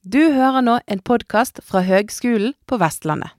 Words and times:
Du 0.00 0.32
hører 0.32 0.62
nå 0.64 0.78
en 0.88 1.00
podkast 1.04 1.58
fra 1.60 1.82
Høgskolen 1.84 2.54
på 2.64 2.78
Vestlandet. 2.80 3.34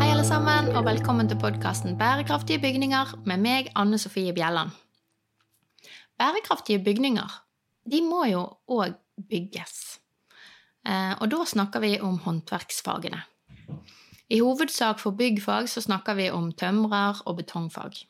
Hei, 0.00 0.08
alle 0.08 0.24
sammen, 0.26 0.72
og 0.74 0.88
velkommen 0.88 1.28
til 1.30 1.38
podkasten 1.38 1.94
Bærekraftige 1.94 2.58
bygninger 2.58 3.12
med 3.30 3.38
meg, 3.38 3.68
Anne 3.78 3.94
Sofie 4.02 4.32
Bjelland. 4.34 4.74
Bærekraftige 6.18 6.82
bygninger 6.82 7.36
de 7.86 8.00
må 8.02 8.24
jo 8.26 8.40
òg 8.66 8.96
bygges. 9.30 10.00
Eh, 10.82 11.14
og 11.20 11.30
da 11.30 11.46
snakker 11.46 11.84
vi 11.84 11.92
om 12.02 12.18
håndverksfagene. 12.24 13.20
I 14.34 14.40
hovedsak 14.42 14.98
for 14.98 15.14
byggfag 15.14 15.70
så 15.70 15.84
snakker 15.84 16.18
vi 16.18 16.26
om 16.34 16.50
tømrer- 16.50 17.22
og 17.22 17.38
betongfag. 17.38 18.02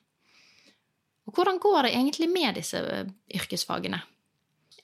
Og 1.29 1.37
hvordan 1.37 1.61
går 1.61 1.83
det 1.83 1.93
egentlig 1.93 2.31
med 2.33 2.57
disse 2.57 2.81
eh, 2.81 3.13
yrkesfagene? 3.37 4.01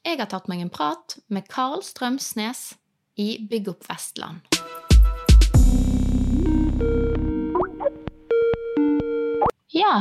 Jeg 0.06 0.20
har 0.20 0.28
tatt 0.30 0.46
meg 0.46 0.60
en 0.62 0.68
prat 0.70 1.16
med 1.34 1.48
Karl 1.50 1.80
Strømsnes 1.82 2.76
i 3.18 3.40
Bygg 3.50 3.72
opp 3.72 3.88
Vestland. 3.88 4.44
Ja, 9.74 9.94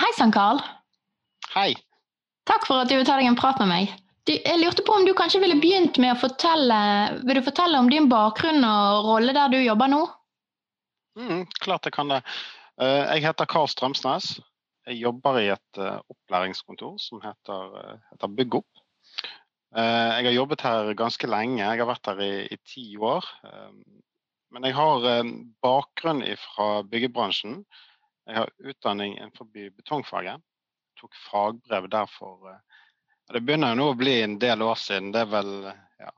hei 0.00 0.08
sann, 0.18 0.32
Karl. 0.34 0.58
Hei. 1.52 1.76
Takk 2.50 2.66
for 2.66 2.82
at 2.82 2.90
du 2.90 2.96
vil 2.96 3.06
ta 3.06 3.20
deg 3.20 3.28
en 3.30 3.38
prat 3.38 3.60
med 3.62 3.70
meg. 3.70 3.92
Du, 4.26 4.32
jeg 4.34 4.58
lurte 4.58 4.82
på 4.82 4.96
om 4.98 5.06
du 5.06 5.12
kanskje 5.14 5.38
ville 5.44 5.60
begynt 5.62 6.00
med 6.02 6.16
å 6.16 6.18
fortelle 6.18 6.78
Vil 7.28 7.38
du 7.38 7.44
fortelle 7.46 7.78
om 7.78 7.86
din 7.92 8.08
bakgrunn 8.10 8.66
og 8.66 9.06
rolle 9.12 9.34
der 9.36 9.52
du 9.52 9.60
jobber 9.60 9.92
nå? 9.92 10.00
Mm, 11.22 11.44
klart 11.62 11.86
jeg 11.86 11.94
kan 11.94 12.10
det. 12.10 12.18
Eh, 12.82 13.14
jeg 13.14 13.28
heter 13.28 13.46
Karl 13.54 13.70
Strømsnes. 13.70 14.40
Jeg 14.90 14.98
jobber 15.04 15.38
i 15.38 15.46
et 15.54 15.78
uh, 15.78 16.02
opplæringskontor 16.10 16.98
som 17.02 17.22
heter, 17.22 17.78
uh, 17.78 18.10
heter 18.10 18.34
Bygg 18.34 18.58
opp. 18.58 18.82
Uh, 19.74 20.12
jeg 20.18 20.28
har 20.28 20.36
jobbet 20.36 20.64
her 20.66 20.92
ganske 20.98 21.28
lenge, 21.30 21.62
jeg 21.62 21.80
har 21.82 21.88
vært 21.88 22.10
her 22.12 22.22
i, 22.22 22.32
i 22.52 22.58
ti 22.64 22.86
år. 22.96 23.26
men 24.54 24.64
jeg 24.64 24.76
har 24.76 25.26
bakgrunn 25.60 26.22
fra 26.38 26.82
byggebransjen. 26.86 27.64
Jeg 28.26 28.36
har 28.36 28.52
utdanning 28.58 29.16
innenfor 29.16 29.48
betongfaget. 29.52 30.40
Tok 30.96 31.14
fagbrev 31.30 31.90
der 31.90 32.06
for 32.10 32.54
Det 33.32 33.42
begynner 33.42 33.74
jo 33.74 33.80
nå 33.80 33.88
å 33.90 33.98
bli 33.98 34.20
en 34.22 34.38
del 34.38 34.62
år 34.62 34.78
siden. 34.80 35.10
Det 35.12 35.24
er 35.24 35.30
vel 35.30 35.52
ja, 36.00 36.12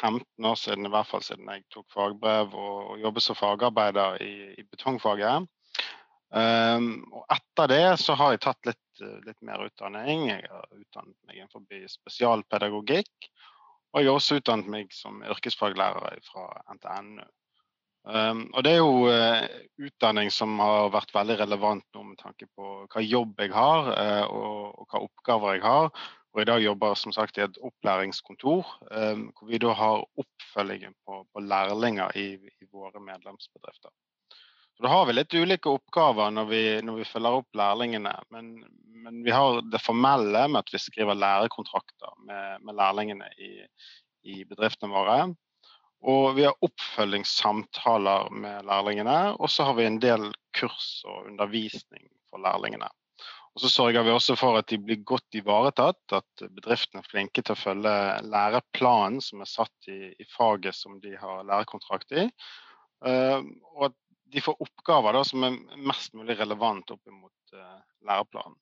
15 0.00 0.48
år 0.50 0.56
siden 0.60 0.88
i 0.88 0.92
hvert 0.92 1.08
fall 1.10 1.22
siden 1.24 1.48
jeg 1.52 1.64
tok 1.72 1.86
fagbrev 1.92 2.54
og, 2.56 2.78
og 2.92 3.04
jobbet 3.04 3.24
som 3.24 3.38
fagarbeider 3.38 4.18
i, 4.24 4.32
i 4.56 4.64
betongfaget. 4.64 5.46
Um, 6.36 6.88
og 7.12 7.22
etter 7.32 7.70
det 7.70 7.84
så 8.02 8.16
har 8.18 8.34
jeg 8.34 8.42
tatt 8.44 8.68
litt, 8.68 8.80
litt, 9.00 9.40
mer 9.44 9.66
utdanning. 9.66 10.28
Jeg 10.30 10.46
har 10.50 10.66
utdannet 10.72 11.16
meg 11.26 11.40
innenfor 11.40 11.88
spesialpedagogikk. 11.92 13.30
Og 13.92 14.02
jeg 14.02 14.10
har 14.10 14.18
også 14.18 14.38
utdannet 14.40 14.70
meg 14.72 14.94
som 14.94 15.22
yrkesfaglærer 15.24 16.20
fra 16.26 16.46
NTNU. 16.76 17.24
Um, 18.06 18.44
og 18.54 18.62
det 18.62 18.76
er 18.76 18.84
jo 18.84 19.08
uh, 19.10 19.46
utdanning 19.82 20.28
som 20.30 20.52
har 20.62 20.92
vært 20.94 21.10
veldig 21.10 21.40
relevant 21.40 21.82
nå 21.96 22.04
med 22.06 22.20
tanke 22.20 22.46
på 22.54 22.84
hva 22.92 23.02
jobb 23.02 23.40
jeg 23.42 23.50
har 23.50 23.88
uh, 23.90 24.26
og, 24.30 24.60
og, 24.78 24.84
hva 24.92 25.00
oppgaver 25.08 25.56
jeg 25.56 25.64
har. 25.64 25.88
Og 26.36 26.42
i 26.42 26.46
dag 26.46 26.62
jobber 26.62 26.94
som 27.00 27.14
sagt 27.16 27.40
i 27.40 27.42
et 27.42 27.58
opplæringskontor, 27.66 28.70
um, 28.92 29.26
hvor 29.34 29.50
vi 29.50 29.58
da 29.58 29.74
har 29.74 30.04
oppfølgingen 30.22 30.94
på, 31.02 31.24
på 31.32 31.42
lærlinger 31.42 32.14
i, 32.20 32.28
i 32.36 32.70
våre 32.70 33.02
medlemsbedrifter. 33.02 33.90
Så 34.76 34.82
Da 34.82 34.88
har 34.88 35.06
vi 35.06 35.14
litt 35.16 35.34
ulike 35.34 35.72
oppgaver 35.72 36.34
når 36.36 36.48
vi, 36.50 36.62
når 36.84 36.98
vi 37.00 37.08
følger 37.08 37.38
opp 37.38 37.56
lærlingene. 37.56 38.12
Men, 38.34 38.50
men, 39.04 39.22
vi 39.24 39.32
har 39.32 39.62
det 39.72 39.80
formelle 39.80 40.42
med 40.50 40.60
at 40.60 40.74
vi 40.74 40.82
skriver 40.82 41.16
lærekontrakter 41.16 42.12
med, 42.28 42.60
med 42.66 42.76
lærlingene 42.76 43.30
i, 43.40 43.52
i, 44.28 44.42
bedriftene 44.44 44.92
våre. 44.92 45.16
Og 46.06 46.36
vi 46.36 46.44
har 46.44 46.60
oppfølgingssamtaler 46.66 48.28
med 48.36 48.68
lærlingene. 48.68 49.16
Og 49.40 49.48
så 49.50 49.64
har 49.64 49.80
vi 49.80 49.88
en 49.88 49.98
del 50.02 50.28
kurs 50.58 51.00
og 51.08 51.24
undervisning 51.32 52.04
for 52.28 52.44
lærlingene. 52.44 52.92
Og 53.56 53.62
så 53.64 53.70
sørger 53.72 54.04
vi 54.04 54.12
også 54.12 54.36
for 54.36 54.58
at 54.60 54.68
de 54.68 54.76
blir 54.76 55.00
godt 55.08 55.38
ivaretatt, 55.38 56.02
at 56.12 56.42
bedriftene 56.44 57.00
er 57.00 57.08
flinke 57.08 57.40
til 57.40 57.54
å 57.54 57.62
følge 57.62 57.92
læreplanen 58.28 59.22
som 59.24 59.40
er 59.40 59.48
satt 59.48 59.88
i, 59.88 60.10
i 60.12 60.26
faget 60.36 60.76
som 60.76 60.98
de 61.00 61.14
har 61.16 61.46
lærekontrakt 61.48 62.12
i. 62.12 62.26
Uh, 63.00 63.40
og 63.72 63.88
at 63.88 63.96
de 64.32 64.40
får 64.40 64.62
oppgaver 64.62 65.12
da, 65.12 65.24
som 65.24 65.44
er 65.46 65.58
mest 65.76 66.14
mulig 66.14 66.38
relevant 66.40 66.90
opp 66.90 67.12
mot 67.12 67.54
uh, 67.54 67.82
læreplanen. 68.06 68.56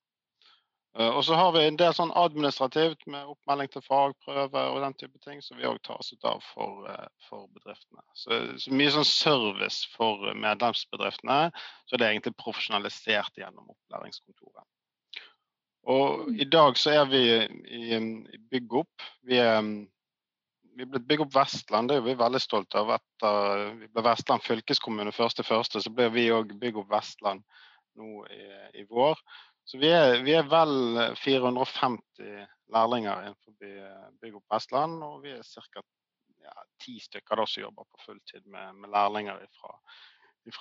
Uh, 0.99 1.09
og 1.09 1.25
så 1.27 1.35
har 1.35 1.55
vi 1.57 1.65
en 1.67 1.79
del 1.81 1.95
sånn 1.97 2.13
administrativt 2.15 3.07
med 3.11 3.31
oppmelding 3.33 3.73
til 3.73 3.83
fagprøver 3.87 4.69
og 4.75 4.83
den 4.85 4.95
type 5.01 5.19
ting 5.25 5.41
som 5.43 5.59
vi 5.59 5.67
òg 5.67 5.81
tar 5.83 5.99
oss 5.99 6.13
ut 6.13 6.29
av 6.29 6.45
for, 6.53 6.85
uh, 6.87 7.09
for 7.29 7.49
bedriftene. 7.57 8.05
Så, 8.13 8.39
så, 8.63 8.75
mye 8.77 8.93
sånn 8.95 9.09
service 9.09 9.89
for 9.97 10.29
medlemsbedriftene, 10.45 11.49
så 11.89 11.99
det 11.99 12.07
er 12.07 12.15
egentlig 12.15 12.37
profesjonalisert 12.45 13.41
gjennom 13.41 13.73
opplæringskontoret. 13.75 14.69
Og 15.85 16.31
i 16.41 16.47
dag 16.49 16.79
så 16.81 16.95
er 17.03 17.11
vi 17.11 17.25
i, 17.29 17.99
i 17.99 18.39
Bygg 18.53 18.79
opp. 18.85 19.05
Vi 19.29 19.37
er 19.37 19.59
vi 20.77 20.87
bygd 20.87 21.25
opp 21.27 21.35
Vestland, 21.35 21.91
det 21.91 21.99
er 22.01 22.05
vi 22.07 22.17
veldig 22.19 22.41
stolte 22.43 22.81
av. 22.81 22.93
Etter 22.97 23.75
vi 23.79 23.89
ble 23.89 24.05
Vestland 24.07 24.45
fylkeskommune 24.45 25.13
til 25.15 25.47
første, 25.47 25.83
så 25.83 25.93
ble 25.95 26.09
vi 26.15 26.29
òg 26.35 26.55
bygd 26.61 26.83
opp 26.83 26.93
Vestland 26.93 27.45
nå 27.99 28.25
i, 28.35 28.45
i 28.83 28.87
vår. 28.91 29.21
Så 29.65 29.79
vi 29.81 29.89
er, 29.95 30.19
vi 30.27 30.35
er, 30.37 30.45
vel 30.51 31.15
450 31.17 32.45
lærlinger 32.75 33.23
innenfor 33.23 33.55
Bygg 34.21 34.37
opp 34.37 34.57
Vestland, 34.57 35.03
og 35.05 35.23
vi 35.25 35.33
er 35.33 35.45
ca. 35.45 35.85
Ti 36.85 36.99
stykker 37.01 37.41
da 37.41 37.47
som 37.49 37.63
jobber 37.63 37.87
på 37.89 38.03
fulltid 38.05 38.45
med, 38.53 38.75
med 38.83 38.93
lærlinger 38.93 39.41
fra, 39.57 39.79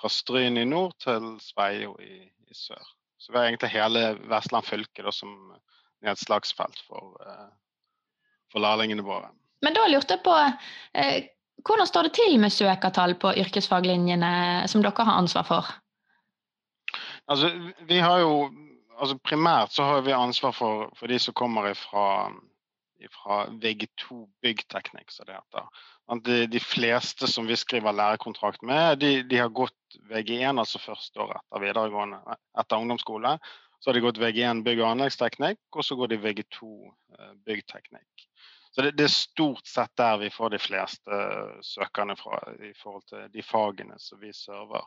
Stryn 0.08 0.56
i 0.56 0.64
nord 0.64 0.94
til 1.04 1.34
Sveio 1.44 1.98
i, 2.00 2.22
i, 2.24 2.56
sør. 2.56 2.80
Så 3.20 3.32
vi 3.32 3.38
har 3.38 3.50
egentlig 3.50 3.74
hele 3.74 4.04
Vestland 4.30 4.64
fylke 4.64 5.04
da, 5.04 5.12
som 5.12 5.34
nedslagsfelt 6.04 6.80
for, 6.88 7.18
uh, 7.20 7.50
for 8.52 8.64
lærlingene 8.64 9.04
våre. 9.04 9.28
Men 9.64 9.76
da 9.76 9.86
lurte 9.88 10.16
jeg 10.16 10.24
på 10.24 10.34
eh, 10.36 11.30
hvordan 11.64 11.88
står 11.88 12.08
det 12.08 12.16
til 12.18 12.36
med 12.40 12.52
søkertall 12.52 13.16
på 13.20 13.32
yrkesfaglinjene 13.40 14.34
som 14.68 14.84
dere 14.84 15.06
har 15.08 15.16
ansvar 15.16 15.48
for? 15.48 15.70
Altså, 17.30 17.50
vi 17.88 17.98
har 18.04 18.20
jo, 18.20 18.50
altså 18.98 19.16
Primært 19.24 19.72
så 19.72 19.86
har 19.88 20.04
vi 20.04 20.12
ansvar 20.12 20.52
for, 20.52 20.90
for 20.98 21.08
de 21.08 21.18
som 21.18 21.34
kommer 21.34 21.72
fra 21.78 23.40
VG2 23.62 24.18
byggteknikk, 24.44 25.10
som 25.10 25.26
det 25.28 25.38
heter. 25.38 25.68
De, 26.24 26.36
de, 26.46 26.60
fleste 26.60 27.28
som 27.30 27.48
vi 27.48 27.56
skriver 27.56 27.96
lærekontrakt 27.96 28.62
med, 28.62 29.00
de, 29.00 29.22
de 29.24 29.40
har 29.40 29.48
gått 29.48 29.98
VG1, 30.10 30.58
altså 30.60 30.82
første 30.82 31.20
år 31.20 31.38
etter 31.38 31.64
videregående, 31.64 32.20
etter 32.60 32.76
ungdomsskole. 32.84 33.38
Så 33.80 33.90
har 33.90 33.96
de 33.96 34.04
gått 34.04 34.20
VG1 34.20 34.62
bygg- 34.64 34.84
og 34.84 34.90
anleggsteknikk, 34.94 35.60
og 35.72 35.84
så 35.84 35.96
går 35.96 36.12
de 36.12 36.20
VG2 36.20 36.68
eh, 37.18 37.32
byggteknikk. 37.44 38.28
Så 38.74 38.82
det, 38.82 38.90
det, 38.98 39.04
er 39.06 39.12
stort 39.14 39.66
sett 39.70 39.92
der 39.96 40.18
vi 40.18 40.30
får 40.34 40.50
de 40.50 40.58
fleste 40.58 41.18
søkerne 41.62 42.16
fra 42.18 42.40
i 42.58 42.72
forhold 42.74 43.04
til 43.06 43.28
de 43.30 43.42
fagene 43.46 43.94
som 44.02 44.18
vi 44.18 44.32
server. 44.34 44.82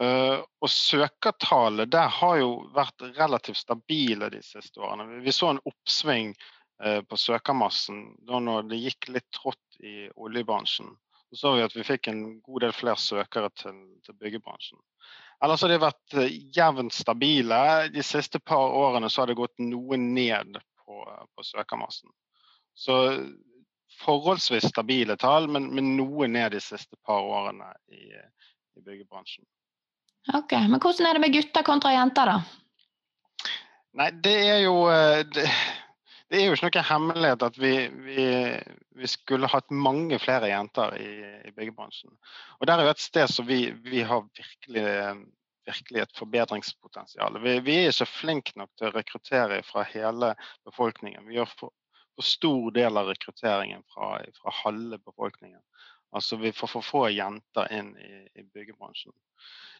Uh, 0.00 0.42
og 0.60 0.68
søkertallet 0.70 1.88
der 1.94 2.10
har 2.10 2.40
jo 2.42 2.50
vært 2.74 3.04
relativt 3.16 3.60
stabile 3.62 4.28
de 4.34 4.42
siste 4.44 4.82
årene. 4.82 5.22
Vi 5.24 5.32
så 5.32 5.52
en 5.52 5.62
oppsving 5.64 6.34
uh, 6.82 7.00
på 7.08 7.16
søkermassen 7.16 8.02
da 8.28 8.40
når 8.42 8.66
det 8.72 8.82
gikk 8.82 9.08
litt 9.14 9.30
trått 9.32 9.78
i 9.80 10.10
oljebransjen. 10.12 10.90
Så 11.30 11.40
så 11.40 11.52
vi 11.54 11.64
at 11.64 11.76
vi 11.78 11.86
fikk 11.86 12.10
en 12.10 12.24
god 12.42 12.66
del 12.66 12.74
flere 12.76 13.00
søkere 13.00 13.48
til, 13.56 13.78
til 14.04 14.18
byggebransjen. 14.18 14.82
Ellers 15.42 15.64
har 15.64 15.72
de 15.72 15.80
vært 15.86 16.18
uh, 16.18 16.26
jevnt 16.58 16.98
stabile. 16.98 17.62
De 17.94 18.04
siste 18.04 18.42
par 18.44 18.76
årene 18.76 19.08
så 19.08 19.22
har 19.22 19.32
det 19.32 19.40
gått 19.40 19.56
noe 19.62 19.96
ned 19.96 20.60
på, 20.84 21.00
på 21.32 21.48
søkermassen. 21.54 22.12
Så 22.74 22.96
forholdsvis 24.02 24.68
stabile 24.72 25.16
tall, 25.20 25.46
men, 25.48 25.70
men 25.74 25.94
noe 25.98 26.28
ned 26.28 26.54
de 26.56 26.60
siste 26.62 26.98
par 27.06 27.22
årene 27.22 27.70
i, 27.94 28.10
i 28.10 28.82
byggebransjen. 28.82 29.46
Ok, 30.34 30.52
Men 30.52 30.80
hvordan 30.80 31.06
er 31.06 31.16
det 31.16 31.24
med 31.26 31.34
gutter 31.34 31.64
kontra 31.66 31.92
jenter, 31.92 32.30
da? 32.32 33.48
Nei, 33.94 34.10
det 34.24 34.38
er 34.48 34.60
jo 34.64 34.78
eh, 34.90 35.20
det, 35.30 35.44
det 36.32 36.40
er 36.40 36.48
jo 36.48 36.56
ikke 36.56 36.70
noe 36.72 36.88
hemmelighet 36.88 37.44
at 37.46 37.58
vi, 37.60 37.72
vi, 38.06 38.24
vi 38.98 39.10
skulle 39.10 39.50
hatt 39.52 39.70
mange 39.70 40.18
flere 40.22 40.48
jenter 40.50 40.96
i, 40.98 41.10
i, 41.44 41.52
byggebransjen. 41.54 42.10
Og 42.58 42.66
der 42.66 42.80
er 42.80 42.88
jo 42.88 42.94
et 42.94 43.04
sted 43.04 43.30
som 43.30 43.46
vi, 43.46 43.68
vi 43.84 44.02
har 44.02 44.24
virkelig, 44.34 44.86
virkelig 45.68 46.02
et 46.02 46.18
forbedringspotensial. 46.18 47.38
Vi, 47.44 47.58
vi, 47.68 47.78
er 47.84 47.92
ikke 47.92 48.10
flinke 48.10 48.56
nok 48.58 48.72
til 48.72 48.88
å 48.88 48.94
rekruttere 48.96 49.60
fra 49.68 49.84
hele 49.92 50.32
befolkningen. 50.66 51.28
Vi 51.28 51.38
gjør 51.38 51.54
for, 51.60 51.74
for 52.14 52.26
stor 52.26 52.70
del 52.74 52.96
av 52.96 53.06
rekrutteringen 53.10 53.82
fra, 53.94 54.18
fra 54.42 54.54
halve 54.64 54.98
befolkningen. 54.98 55.60
Altså 56.14 56.36
vi 56.36 56.52
får 56.52 56.70
for 56.70 56.86
få 56.86 57.08
jenter 57.10 57.72
inn 57.74 57.96
i, 57.98 58.28
i 58.34 58.44
byggebransjen. 58.54 59.12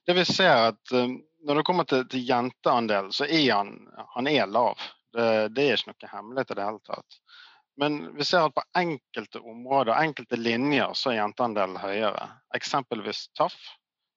Det 0.07 0.17
vi 0.19 0.25
ser 0.25 0.71
at 0.71 0.93
um, 0.93 1.21
Når 1.45 1.55
det 1.61 1.65
kommer 1.65 1.85
til, 1.85 2.07
til 2.09 2.25
jenteandel, 2.29 3.13
så 3.13 3.27
er 3.29 3.51
han, 3.53 3.75
han 4.15 4.29
er 4.29 4.47
lav. 4.49 4.81
Det, 5.13 5.49
det, 5.55 5.67
er 5.69 5.77
ikke 5.77 5.93
noe 5.93 6.11
hemmelighet 6.11 6.51
i 6.51 6.57
det 6.59 6.65
hele 6.67 6.81
tatt. 6.89 7.19
Men 7.77 7.99
vi 8.17 8.25
ser 8.25 8.47
at 8.47 8.55
på 8.57 8.65
enkelte 8.79 9.43
områder, 9.45 9.93
enkelte 9.99 10.39
linjer, 10.41 10.95
så 10.97 11.11
er 11.13 11.19
jenteandelen 11.19 11.77
høyere. 11.83 12.29
Eksempelvis 12.57 13.27
TAF, 13.37 13.57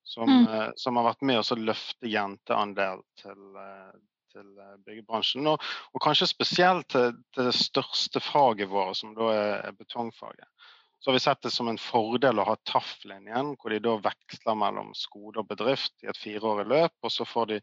som, 0.08 0.30
Mm. 0.30 0.48
eh, 0.48 0.70
som 0.76 0.96
har 0.96 1.04
vært 1.10 1.22
med 1.22 1.40
oss 1.40 1.52
å 1.52 1.60
løfte 1.60 2.08
jenteandel 2.08 3.04
til, 3.22 3.42
eh, 3.60 4.00
til 4.38 4.64
eh, 4.64 4.78
byggebransjen. 4.86 5.50
Og, 5.52 5.68
og 5.94 6.04
kanskje 6.06 6.30
spesielt 6.30 6.88
til, 6.94 7.18
det 7.38 7.56
største 7.58 8.22
faget 8.24 8.72
vårt, 8.72 9.02
som 9.02 9.18
da 9.18 9.34
er 9.34 9.76
betongfaget. 9.78 10.48
Så 10.98 11.12
har 11.12 11.18
vi 11.18 11.26
sett 11.26 11.44
det 11.46 11.54
som 11.54 11.68
en 11.70 11.78
fordel 11.78 12.42
å 12.42 12.48
ha 12.48 12.56
TAF-linjen, 12.66 13.54
hvor 13.62 13.74
de 13.74 13.84
da 13.86 14.00
veksler 14.02 14.58
mellom 14.58 14.96
skole 14.98 15.44
og 15.44 15.52
bedrift 15.52 15.94
i 16.02 16.10
et 16.10 16.18
fireårig 16.18 16.66
løp. 16.72 16.96
Og 17.06 17.14
så 17.14 17.28
får 17.28 17.52
de 17.52 17.62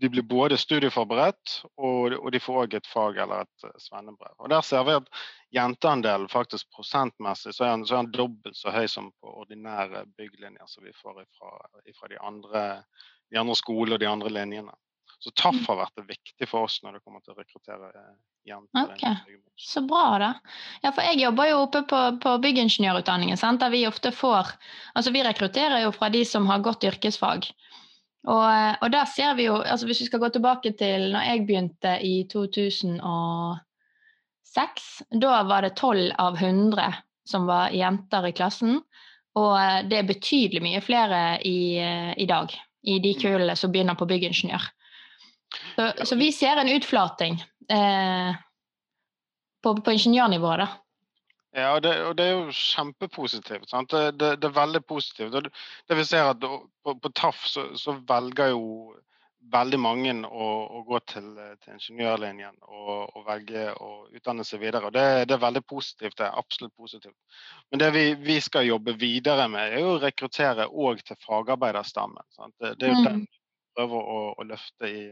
de 0.00 0.08
blir 0.08 0.22
både 0.26 0.56
studieforberedt, 0.58 1.60
og, 1.78 2.14
og 2.18 2.30
de 2.34 2.40
får 2.42 2.60
òg 2.64 2.76
et 2.78 2.88
fag 2.88 3.18
eller 3.22 3.44
et 3.44 3.66
eh, 3.66 3.74
svennebrev. 3.82 4.34
Og 4.38 4.50
Der 4.50 4.64
ser 4.66 4.84
vi 4.86 4.96
at 4.98 5.10
jenteandelen 5.54 6.30
faktisk 6.32 6.70
prosentmessig 6.74 7.54
så 7.54 7.66
er 7.66 7.76
den, 7.76 7.86
så 7.86 7.98
er 7.98 8.06
den 8.06 8.14
dobbelt 8.16 8.58
så 8.58 8.74
høy 8.74 8.86
som 8.90 9.12
på 9.22 9.34
ordinære 9.44 10.04
bygglinjer 10.18 10.66
som 10.70 10.86
vi 10.86 10.94
får 10.98 11.22
fra 11.38 12.10
de 12.10 12.18
andre, 12.20 12.64
de 13.30 13.40
andre 13.40 13.58
skolene 13.58 13.98
og 13.98 14.02
de 14.02 14.10
andre 14.10 14.34
linjene. 14.34 14.74
Så 15.24 15.30
TAF 15.40 15.56
har 15.70 15.78
vært 15.78 16.02
viktig 16.04 16.46
for 16.50 16.66
oss 16.68 16.82
når 16.84 16.98
det 16.98 17.00
kommer 17.00 17.20
til 17.24 17.32
å 17.32 17.38
rekruttere 17.38 17.86
eh, 17.96 18.16
jenter. 18.50 18.90
Ok. 18.92 19.04
Så 19.56 19.80
bra, 19.88 20.18
da. 20.20 20.28
Ja, 20.82 20.90
for 20.90 21.00
jeg 21.06 21.16
jobber 21.22 21.48
jo 21.48 21.62
oppe 21.64 21.80
på, 21.88 22.00
på 22.20 22.34
byggingeniørutdanningen, 22.44 23.38
sant? 23.40 23.62
der 23.62 23.72
vi 23.72 23.86
ofte 23.88 24.12
får 24.12 24.52
Altså, 24.92 25.10
vi 25.14 25.22
rekrutterer 25.24 25.80
jo 25.86 25.94
fra 25.96 26.08
de 26.12 26.20
som 26.28 26.44
har 26.50 26.60
gått 26.66 26.84
yrkesfag. 26.84 27.48
Og, 28.28 28.44
eh, 28.50 28.76
og 28.84 28.92
der 28.92 29.08
ser 29.08 29.32
vi 29.40 29.48
jo 29.48 29.56
altså 29.62 29.86
Hvis 29.88 30.00
vi 30.04 30.08
skal 30.10 30.20
gå 30.20 30.28
tilbake 30.34 30.70
til 30.76 31.00
når 31.16 31.22
jeg 31.30 31.46
begynte 31.48 31.92
i 32.04 32.14
2006, 32.28 33.58
da 35.24 35.42
var 35.48 35.60
det 35.64 35.72
12 35.80 36.12
av 36.20 36.36
100 36.36 37.00
som 37.24 37.48
var 37.48 37.72
jenter 37.72 38.28
i 38.28 38.36
klassen. 38.36 38.84
Og 39.40 39.56
eh, 39.56 39.88
det 39.88 39.96
er 40.02 40.12
betydelig 40.12 40.60
mye 40.68 40.84
flere 40.84 41.40
i, 41.40 41.80
i 41.80 42.28
dag, 42.28 42.52
i 42.84 43.00
de 43.00 43.16
kullene 43.16 43.56
som 43.56 43.72
begynner 43.72 43.96
på 43.96 44.10
byggingeniør. 44.12 44.68
Så, 45.74 45.90
så 46.10 46.18
vi 46.20 46.30
ser 46.32 46.60
en 46.60 46.70
utflating 46.72 47.38
eh, 47.68 48.40
på, 49.62 49.76
på 49.76 49.94
ingeniørnivået, 49.96 50.64
da. 50.64 50.68
Ja, 51.54 51.68
og 51.76 51.82
det, 51.82 51.94
og 52.02 52.16
det 52.18 52.24
er 52.26 52.32
jo 52.34 52.50
kjempepositivt. 52.50 53.68
sant? 53.70 53.92
Det, 53.94 54.18
det, 54.18 54.32
det 54.42 54.48
er 54.48 54.56
veldig 54.56 54.80
positivt. 54.90 55.34
Og 55.34 55.44
det, 55.46 55.96
vi 55.96 56.04
ser 56.04 56.32
at 56.32 56.42
På, 56.42 56.94
på 56.98 57.08
TAF 57.14 57.46
så, 57.46 57.68
så 57.78 57.94
velger 58.08 58.50
jo 58.52 58.94
veldig 59.52 59.78
mange 59.78 60.12
å, 60.26 60.48
å 60.78 60.82
gå 60.88 60.98
til, 61.08 61.28
til 61.62 61.76
ingeniørlinjen 61.76 62.56
og, 62.62 63.12
og, 63.14 63.20
velge 63.26 63.66
å 63.76 63.90
utdanne 64.16 64.44
seg 64.44 64.62
videre. 64.64 64.88
og 64.88 64.96
det, 64.96 65.28
det, 65.28 65.36
er 65.36 65.44
veldig 65.46 65.62
positivt. 65.68 66.16
Det 66.18 66.26
er 66.26 66.38
absolutt 66.38 66.74
positivt. 66.76 67.16
Men 67.70 67.82
det 67.84 67.90
vi, 67.94 68.04
vi 68.24 68.40
skal 68.40 68.66
jobbe 68.66 68.96
videre 68.98 69.46
med, 69.52 69.76
er 69.76 69.84
jo 69.84 69.94
å 69.94 70.02
rekruttere 70.02 70.68
òg 70.68 71.04
til 71.06 71.20
fagarbeiderstammen. 71.26 72.24
sant? 72.34 72.54
Det, 72.58 72.74
det 72.80 72.88
er 72.88 72.96
jo 72.96 73.06
den 73.06 73.24
vi 73.74 73.80
prøver 73.80 74.12
å, 74.14 74.20
å 74.38 74.46
løfte 74.46 74.88
i, 74.90 75.08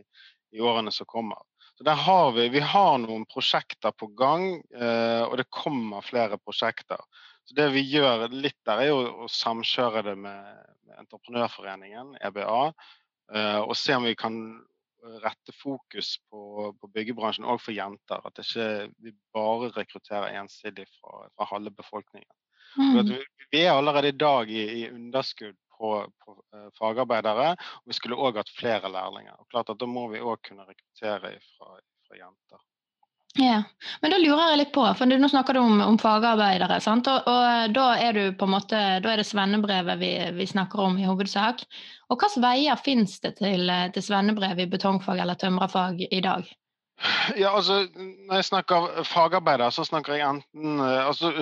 i 0.54 0.60
årene 0.62 0.92
som 0.94 1.06
kommer. 1.06 1.42
Så 1.74 1.84
der 1.84 1.98
har 1.98 2.32
vi, 2.32 2.48
vi 2.48 2.60
har 2.60 2.98
noen 3.02 3.24
prosjekter 3.26 3.92
på 3.96 4.06
gang, 4.06 4.60
eh, 4.76 5.22
og 5.24 5.36
det 5.40 5.48
kommer 5.50 6.04
flere 6.04 6.38
prosjekter. 6.38 7.00
Så 7.44 7.54
Det 7.54 7.70
vi 7.74 7.82
gjør 7.82 8.28
litt 8.30 8.60
der, 8.66 8.82
er 8.84 8.92
jo 8.92 9.24
å 9.24 9.28
samkjøre 9.30 10.04
det 10.06 10.16
med, 10.20 10.60
med 10.86 11.00
Entreprenørforeningen, 11.02 12.14
EBA, 12.22 12.66
eh, 13.34 13.60
og 13.62 13.74
se 13.76 13.96
om 13.96 14.06
vi 14.06 14.14
kan 14.14 14.36
rette 15.24 15.52
fokus 15.58 16.14
på, 16.30 16.70
på 16.78 16.90
byggebransjen 16.94 17.48
òg 17.48 17.58
for 17.64 17.74
jenter. 17.74 18.22
At 18.22 18.38
ikke 18.38 18.92
vi 19.02 19.14
bare 19.34 19.72
rekrutterer 19.74 20.38
ensidig 20.38 20.86
fra, 21.00 21.26
fra 21.34 21.48
halve 21.50 21.74
befolkningen. 21.74 22.30
Mm. 22.78 23.00
Vi, 23.08 23.18
vi, 23.50 23.64
er 23.64 23.74
allerede 23.74 24.12
i 24.12 24.16
dag 24.16 24.50
i, 24.50 24.62
i 24.82 24.90
underskudd 24.92 25.58
på, 25.74 25.96
på 26.24 26.31
fagarbeidere. 26.78 27.54
Og 27.82 27.92
vi 27.92 27.96
skulle 27.98 28.18
òg 28.18 28.40
hatt 28.40 28.52
flere 28.58 28.90
lærlinger. 28.92 29.38
Og 29.38 29.48
klart 29.52 29.72
at 29.72 29.80
Da 29.80 29.88
må 29.88 30.08
vi 30.12 30.20
òg 30.20 30.42
kunne 30.48 30.66
rekruttere 30.68 31.34
fra, 31.56 31.78
fra, 32.06 32.18
jenter. 32.18 32.60
Ja, 33.40 33.62
Men 34.02 34.12
da 34.12 34.18
lurer 34.20 34.50
jeg 34.50 34.58
litt 34.60 34.72
på, 34.74 34.82
for 34.92 35.08
nå 35.08 35.28
snakker 35.32 35.56
du 35.56 35.62
om, 35.62 35.78
om 35.80 35.96
fagarbeidere. 35.98 36.80
sant? 36.84 37.08
Og, 37.08 37.28
og, 37.32 37.72
da 37.72 37.86
er 37.96 38.12
du 38.12 38.36
på 38.36 38.44
en 38.44 38.52
måte, 38.58 38.80
da 39.00 39.12
er 39.12 39.22
det 39.22 39.24
svennebrevet 39.24 40.00
vi, 40.02 40.12
vi 40.36 40.46
snakker 40.50 40.84
om 40.84 40.98
i 41.00 41.06
hovedsak. 41.08 41.64
Og 42.12 42.20
hvilke 42.20 42.44
veier 42.44 42.76
finnes 42.76 43.16
det 43.24 43.38
til, 43.40 43.72
til 43.94 44.04
svennebrev 44.04 44.60
i 44.60 44.68
betongfag 44.68 45.24
eller 45.24 45.40
tømrerfag 45.40 46.04
i 46.10 46.20
dag? 46.20 46.44
Ja, 47.36 47.54
altså, 47.56 47.86
Når 48.28 48.34
jeg 48.34 48.44
snakker 48.44 49.02
fagarbeider, 49.04 49.70
så 49.70 49.84
snakker 49.84 50.14
jeg 50.14 50.28
enten 50.28 50.80
eh, 50.80 51.06
altså, 51.06 51.32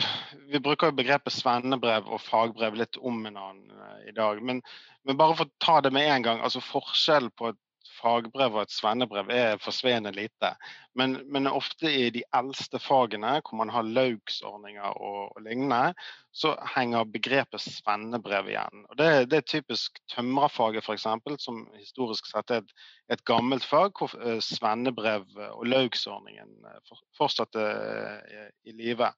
Vi 0.53 0.59
bruker 0.59 0.91
jo 0.91 0.97
begrepet 0.97 1.35
svennebrev 1.37 2.09
og 2.09 2.21
fagbrev 2.21 2.79
litt 2.81 2.97
om 3.01 3.25
en 3.27 3.37
annen 3.37 3.83
i 4.09 4.15
dag. 4.17 4.41
Men, 4.43 4.63
men, 5.05 5.19
bare 5.21 5.37
for 5.37 5.49
å 5.49 5.65
ta 5.65 5.81
det 5.85 5.93
med 5.93 6.09
en 6.09 6.25
gang. 6.27 6.41
altså 6.45 6.63
Forskjellen 6.65 7.33
på 7.37 7.53
et 7.53 7.61
fagbrev 8.01 8.57
og 8.57 8.63
et 8.65 8.73
svennebrev 8.75 9.31
er 9.33 9.61
forsvinnende 9.63 10.13
lite. 10.17 10.51
Men, 10.99 11.19
men, 11.31 11.47
ofte 11.47 11.91
i 11.93 12.09
de 12.15 12.23
eldste 12.37 12.81
fagene, 12.83 13.37
hvor 13.45 13.59
man 13.61 13.71
har 13.71 13.87
laugsordninger 13.87 14.97
og, 14.97 15.37
og 15.37 15.45
lignende, 15.45 15.95
så 16.33 16.55
henger 16.75 17.09
begrepet 17.13 17.63
svennebrev 17.63 18.51
igjen. 18.51 18.87
Og 18.91 18.99
det, 18.99 19.11
det 19.31 19.41
er 19.41 19.51
typisk 19.53 20.01
tømrerfaget, 20.15 20.87
f.eks., 20.87 21.07
som 21.45 21.63
historisk 21.79 22.31
sett 22.31 22.51
er 22.51 22.65
et, 22.65 22.75
et 23.15 23.25
gammelt 23.29 23.67
fag, 23.67 23.93
hvor 23.99 24.17
eh, 24.21 24.41
svennebrev 24.45 25.29
og 25.51 25.69
laugsordningen 25.69 26.57
fortsatte 26.89 27.17
fortsatt 27.21 27.63
er 27.63 28.51
i 28.67 28.75
live. 28.75 29.13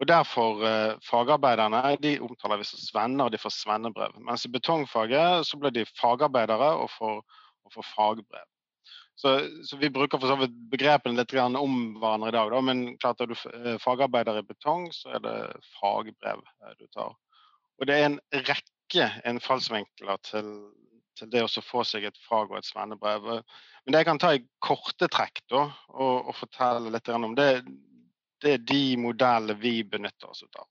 Og 0.00 0.08
Derfor 0.08 0.62
eh, 0.64 0.94
fagarbeiderne 1.04 1.96
de 2.00 2.14
omtaler 2.24 2.56
vi 2.56 2.64
som 2.64 2.80
svenner, 2.80 3.26
og 3.26 3.32
de 3.32 3.38
får 3.38 3.52
svennebrev. 3.52 4.16
Mens 4.24 4.46
i 4.48 4.52
betongfaget 4.52 5.46
så 5.46 5.58
blir 5.60 5.74
de 5.76 5.84
fagarbeidere 6.00 6.70
og 6.80 6.88
får 6.94 7.18
og 7.66 7.74
få 7.74 7.84
fagbrev. 7.94 8.46
Så, 9.20 9.48
så, 9.64 9.76
vi 9.76 9.90
bruker 9.90 10.18
for 10.18 10.32
så 10.32 10.36
vidt 10.40 10.54
begrepene 10.72 11.18
litt 11.18 11.34
om 11.36 11.74
hverandre 12.00 12.30
i 12.30 12.34
dag. 12.36 12.52
Da. 12.54 12.60
Men 12.64 12.84
klart 13.02 13.20
er 13.20 13.28
du 13.28 13.34
eh, 13.36 13.74
fagarbeider 13.82 14.38
i 14.40 14.46
betong, 14.48 14.86
så 14.96 15.16
er 15.18 15.24
det 15.26 15.34
fagbrev 15.76 16.40
eh, 16.40 16.76
du 16.78 16.86
tar. 16.88 17.12
Og 17.80 17.88
det 17.88 17.98
er 17.98 18.06
en 18.08 18.20
rekke 18.32 19.10
innfallsvinkler 19.28 20.22
til, 20.24 20.48
til 21.20 21.30
det 21.32 21.44
å 21.44 21.64
få 21.64 21.84
seg 21.84 22.08
et 22.08 22.22
fag 22.24 22.48
og 22.48 22.62
et 22.62 22.70
svennebrev. 22.70 23.28
Men 23.84 23.92
det 23.92 24.02
jeg 24.02 24.08
kan 24.08 24.22
ta 24.22 24.32
i 24.36 24.42
korte 24.64 25.10
trekk 25.12 25.44
da, 25.52 25.66
og, 25.92 26.30
og 26.30 26.36
fortelle 26.40 26.92
litt 26.92 27.12
om, 27.12 27.34
det, 27.36 27.50
det 28.40 28.56
er 28.56 28.66
de 28.72 28.84
modellene 29.04 29.58
vi 29.60 29.82
benytter 29.84 30.32
oss 30.32 30.46
av. 30.48 30.68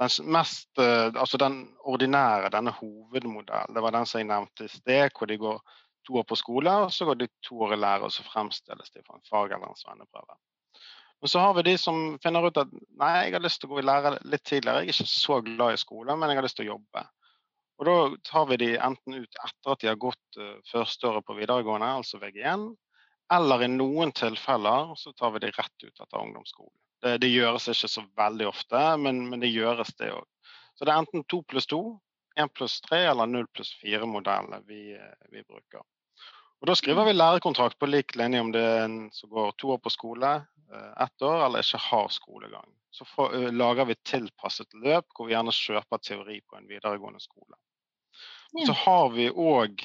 Den, 0.00 0.32
mest, 0.32 0.70
eh, 0.80 1.12
altså 1.12 1.36
den 1.36 1.60
ordinære, 1.84 2.48
denne 2.56 2.72
hovedmodellen, 2.80 3.76
det 3.76 3.84
var 3.84 3.92
den 3.92 4.08
som 4.08 4.22
jeg 4.22 4.32
nevnte 4.32 4.64
i 4.64 4.72
sted, 4.72 5.12
hvor 5.12 5.28
de 5.28 5.36
går 5.44 5.60
to 6.06 6.20
år 6.20 6.26
på 6.28 6.38
skole, 6.38 6.72
og 6.84 6.92
så 6.94 7.06
går 7.08 7.20
de 7.20 7.28
to 7.46 7.58
år 7.66 7.74
i 7.76 7.80
lære, 7.80 8.08
og 8.08 8.14
så 8.14 8.24
fremstilles 8.26 8.94
de 8.94 9.02
for 9.06 9.18
en 9.18 9.26
fag- 9.28 9.54
eller 9.54 9.68
en 9.68 9.78
svenneprøve. 9.78 10.38
Men 11.20 11.28
så 11.28 11.40
har 11.44 11.54
vi 11.54 11.66
de 11.68 11.76
som 11.78 12.18
finner 12.22 12.46
ut 12.48 12.58
at 12.60 12.70
nei, 12.72 13.10
jeg 13.26 13.34
har 13.36 13.44
lyst 13.44 13.60
til 13.60 13.68
å 13.68 13.74
gå 13.74 13.82
i 13.82 13.86
lære 13.86 14.14
litt 14.24 14.44
tidligere. 14.48 14.86
Jeg 14.86 14.94
er 14.94 14.94
ikke 14.94 15.10
så 15.12 15.40
glad 15.44 15.74
i 15.74 15.80
skole, 15.80 16.16
men 16.16 16.32
jeg 16.32 16.40
har 16.40 16.46
lyst 16.46 16.56
til 16.60 16.68
å 16.68 16.74
jobbe. 16.74 17.02
Og 17.80 17.88
Da 17.88 17.96
tar 18.28 18.46
vi 18.48 18.60
de 18.60 18.70
enten 18.76 19.18
ut 19.20 19.42
etter 19.44 19.72
at 19.72 19.82
de 19.82 19.88
har 19.88 20.00
gått 20.00 20.40
uh, 20.40 20.56
førsteåret 20.68 21.24
på 21.24 21.36
videregående, 21.36 21.92
altså 22.00 22.20
VG1, 22.20 22.66
eller 23.32 23.64
i 23.64 23.70
noen 23.70 24.12
tilfeller 24.16 24.94
så 24.98 25.12
tar 25.16 25.32
vi 25.36 25.44
de 25.44 25.52
rett 25.54 25.84
ut 25.86 26.02
etter 26.02 26.20
ungdomsskolen. 26.20 26.76
Det, 27.00 27.14
det 27.22 27.30
gjøres 27.30 27.70
ikke 27.72 27.88
så 27.88 28.04
veldig 28.18 28.48
ofte, 28.50 28.80
men, 29.00 29.22
men 29.30 29.40
det 29.40 29.52
gjøres 29.52 29.92
det 30.00 30.10
òg. 30.12 30.26
Så 30.76 30.84
det 30.84 30.92
er 30.92 31.02
enten 31.02 31.24
to 31.28 31.40
pluss 31.48 31.68
to, 31.70 31.80
én 32.36 32.48
pluss 32.48 32.80
3 32.80 32.98
eller 33.10 33.26
0 33.26 33.46
pluss 33.54 33.72
4-modellene 33.82 34.60
vi, 34.66 34.92
eh, 34.94 35.30
vi, 35.30 35.42
bruker. 35.42 35.82
Og 36.60 36.66
Da 36.68 36.74
skriver 36.76 37.04
vi 37.04 37.16
lærekontrakt 37.16 37.78
på 37.78 37.88
lik 37.88 38.14
linje 38.16 38.40
om 38.40 38.52
det 38.52 38.60
er 38.60 38.84
en 38.84 38.98
som 39.12 39.30
går 39.30 39.52
to 39.58 39.72
år 39.74 39.78
på 39.78 39.90
skole, 39.90 40.34
eh, 40.72 40.92
ett 41.04 41.22
år, 41.22 41.46
eller 41.46 41.64
ikke 41.64 41.82
har 41.88 42.08
skolegang. 42.08 42.68
Så 42.90 43.04
for, 43.06 43.30
uh, 43.30 43.52
lager 43.54 43.86
vi 43.86 43.94
tilpasset 44.04 44.72
løp 44.74 45.06
hvor 45.14 45.28
vi 45.28 45.34
gjerne 45.36 45.54
kjøper 45.54 46.00
teori 46.02 46.40
på 46.42 46.56
en 46.58 46.66
videregående 46.66 47.20
skole. 47.22 47.54
Så 48.50 48.72
har 48.72 49.10
vi 49.10 49.28
òg 49.30 49.82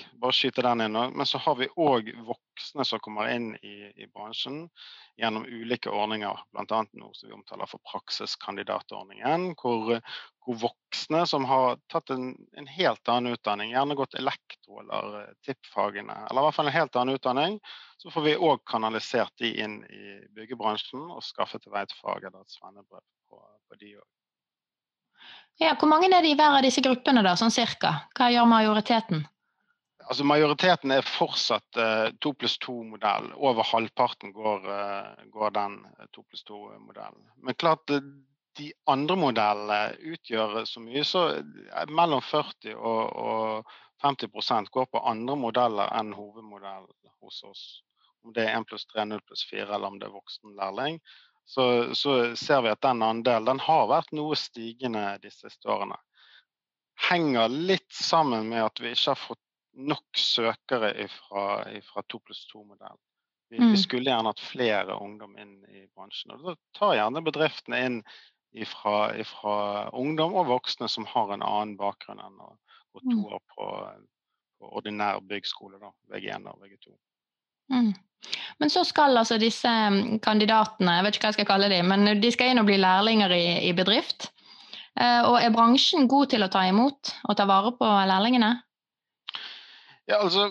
så 1.25 1.37
har 1.37 1.55
vi 1.55 1.67
òg 1.75 2.07
voksne 2.25 2.85
som 2.85 3.01
kommer 3.03 3.29
inn 3.29 3.51
i, 3.61 3.91
i 3.93 4.07
bransjen 4.09 4.63
gjennom 5.21 5.45
ulike 5.45 5.91
ordninger, 5.93 6.39
bl.a. 6.51 6.79
noe 6.97 7.13
som 7.13 7.29
vi 7.29 7.35
omtaler 7.35 7.69
for 7.69 7.83
praksiskandidatordningen, 7.91 9.51
hvor, 9.61 9.99
hvor 10.41 10.59
voksne 10.63 11.21
som 11.29 11.45
har 11.45 11.77
tatt 11.93 12.09
en, 12.15 12.33
en, 12.57 12.71
helt 12.73 13.13
annen 13.13 13.37
utdanning, 13.37 13.75
gjerne 13.75 13.99
gått 14.01 14.17
elektro 14.17 14.81
eller 14.81 15.21
eh, 15.21 15.31
tippfagene, 15.45 16.17
eller 16.25 16.41
i 16.41 16.47
hvert 16.47 16.57
fall 16.57 16.71
en 16.71 16.79
helt 16.79 16.99
annen 16.99 17.19
utdanning, 17.21 17.61
så 18.01 18.11
får 18.11 18.27
vi 18.31 18.37
òg 18.49 18.65
kanalisert 18.65 19.37
de 19.45 19.53
inn 19.61 19.79
i 19.85 20.17
byggebransjen 20.35 21.05
og 21.05 21.23
skaffet 21.23 21.63
til 21.63 21.75
vei 21.75 21.85
et 21.85 21.97
fag 22.01 22.25
eller 22.25 22.41
et 22.41 22.57
svennebrev 22.57 23.05
på, 23.29 23.45
på 23.69 23.83
de 23.83 23.97
òg. 24.01 24.09
Ja, 25.61 25.71
hvor 25.79 25.87
mange 25.87 26.09
er 26.11 26.21
det 26.23 26.33
i 26.33 26.35
hver 26.35 26.57
av 26.57 26.65
disse 26.65 26.83
gruppene, 26.83 27.23
da, 27.23 27.35
sånn 27.39 27.53
cirka? 27.53 27.93
Hva 28.17 28.27
gjør 28.33 28.49
majoriteten? 28.51 29.23
Altså 30.05 30.25
Majoriteten 30.27 30.91
er 30.93 31.07
fortsatt 31.07 31.79
uh, 31.81 32.33
pluss 32.37 32.59
to-modell. 32.61 33.31
Over 33.35 33.65
halvparten 33.65 34.35
går, 34.35 34.67
uh, 34.67 35.23
går 35.33 35.55
den 35.55 35.79
to 36.13 36.21
pluss 36.27 36.43
to-modellen. 36.45 37.23
Men 37.41 37.57
klart 37.57 37.87
de 37.89 38.67
andre 38.91 39.15
modellene 39.19 39.79
utgjør 40.13 40.61
så 40.69 40.83
mye, 40.83 41.03
så 41.03 41.23
mellom 41.89 42.21
40 42.21 42.75
og, 42.75 43.01
og 43.15 43.73
50% 44.05 44.69
går 44.75 44.91
på 44.91 45.01
andre 45.09 45.35
modeller 45.39 45.91
enn 45.97 46.13
hovedmodell 46.15 46.85
hos 47.23 47.41
oss. 47.47 47.65
Om 48.25 48.33
det 48.35 48.45
er 48.45 48.59
1 48.59 48.67
pluss 48.69 48.85
3, 48.93 49.07
0 49.09 49.23
pluss 49.25 49.45
4 49.49 49.65
eller 49.65 49.89
om 49.89 49.97
det 50.01 50.09
er 50.09 50.15
voksenlærling. 50.15 50.99
Så, 51.45 51.95
så 51.95 52.35
ser 52.35 52.61
vi 52.65 52.71
at 52.73 52.81
den 52.81 53.03
andelen 53.05 53.45
den 53.45 53.61
har 53.61 53.87
vært 53.91 54.13
noe 54.17 54.37
stigende 54.39 55.03
de 55.21 55.29
siste 55.33 55.69
årene. 55.69 55.97
Henger 57.09 57.51
litt 57.53 57.91
sammen 57.93 58.49
med 58.49 58.63
at 58.65 58.81
vi 58.81 58.95
ikke 58.95 59.13
har 59.13 59.19
fått 59.19 59.41
nok 59.75 60.17
søkere 60.17 60.93
fra 61.11 62.05
2 62.07 62.19
pluss 62.23 62.45
2-modellen. 62.53 63.01
Vi, 63.49 63.59
mm. 63.59 63.71
vi, 63.71 63.77
skulle 63.77 64.09
gjerne 64.09 64.31
hatt 64.31 64.41
flere 64.41 64.95
ungdom 64.97 65.35
inn 65.37 65.59
i 65.69 65.85
bransjen. 65.93 66.33
og 66.33 66.47
Da 66.47 66.55
tar 66.79 66.95
gjerne 66.97 67.23
bedriftene 67.25 67.81
inn 67.85 67.99
fra 68.71 69.89
ungdom 69.93 70.33
og 70.39 70.49
voksne 70.49 70.89
som 70.89 71.05
har 71.11 71.33
en 71.33 71.43
annen 71.45 71.75
bakgrunn 71.77 72.23
enn 72.23 72.39
å 72.41 72.53
gå 72.95 73.03
to 73.03 73.17
mm. 73.19 73.25
år 73.35 73.41
på, 73.53 73.67
på 74.59 74.71
ordinær 74.79 75.19
byggskole, 75.27 75.77
da, 75.81 75.91
VG1 76.13 76.47
og 76.49 76.63
VG2. 76.63 76.95
Mm. 77.73 77.93
Men 78.61 78.71
så 78.73 78.83
skal 78.87 79.17
altså 79.17 79.37
disse 79.41 79.69
mm, 79.69 80.19
kandidatene, 80.25 80.97
jeg 80.97 81.05
vet 81.05 81.17
ikke 81.17 81.27
hva 81.27 81.33
jeg 81.33 81.39
skal 81.39 81.49
kalle 81.49 81.69
dem, 81.71 81.91
men 81.91 82.21
de 82.21 82.31
skal 82.33 82.51
inn 82.51 82.61
og 82.61 82.69
bli 82.69 82.79
lærlinger 82.81 83.33
i, 83.35 83.45
i 83.69 83.73
bedrift. 83.77 84.29
Eh, 84.99 85.21
og 85.27 85.37
er 85.41 85.53
bransjen 85.53 86.07
god 86.11 86.31
til 86.33 86.45
å 86.45 86.51
ta 86.51 86.63
imot 86.69 87.11
og 87.27 87.37
ta 87.37 87.47
vare 87.49 87.73
på 87.77 87.89
lærlingene? 88.09 88.53
Ja, 90.05 90.21
altså 90.21 90.47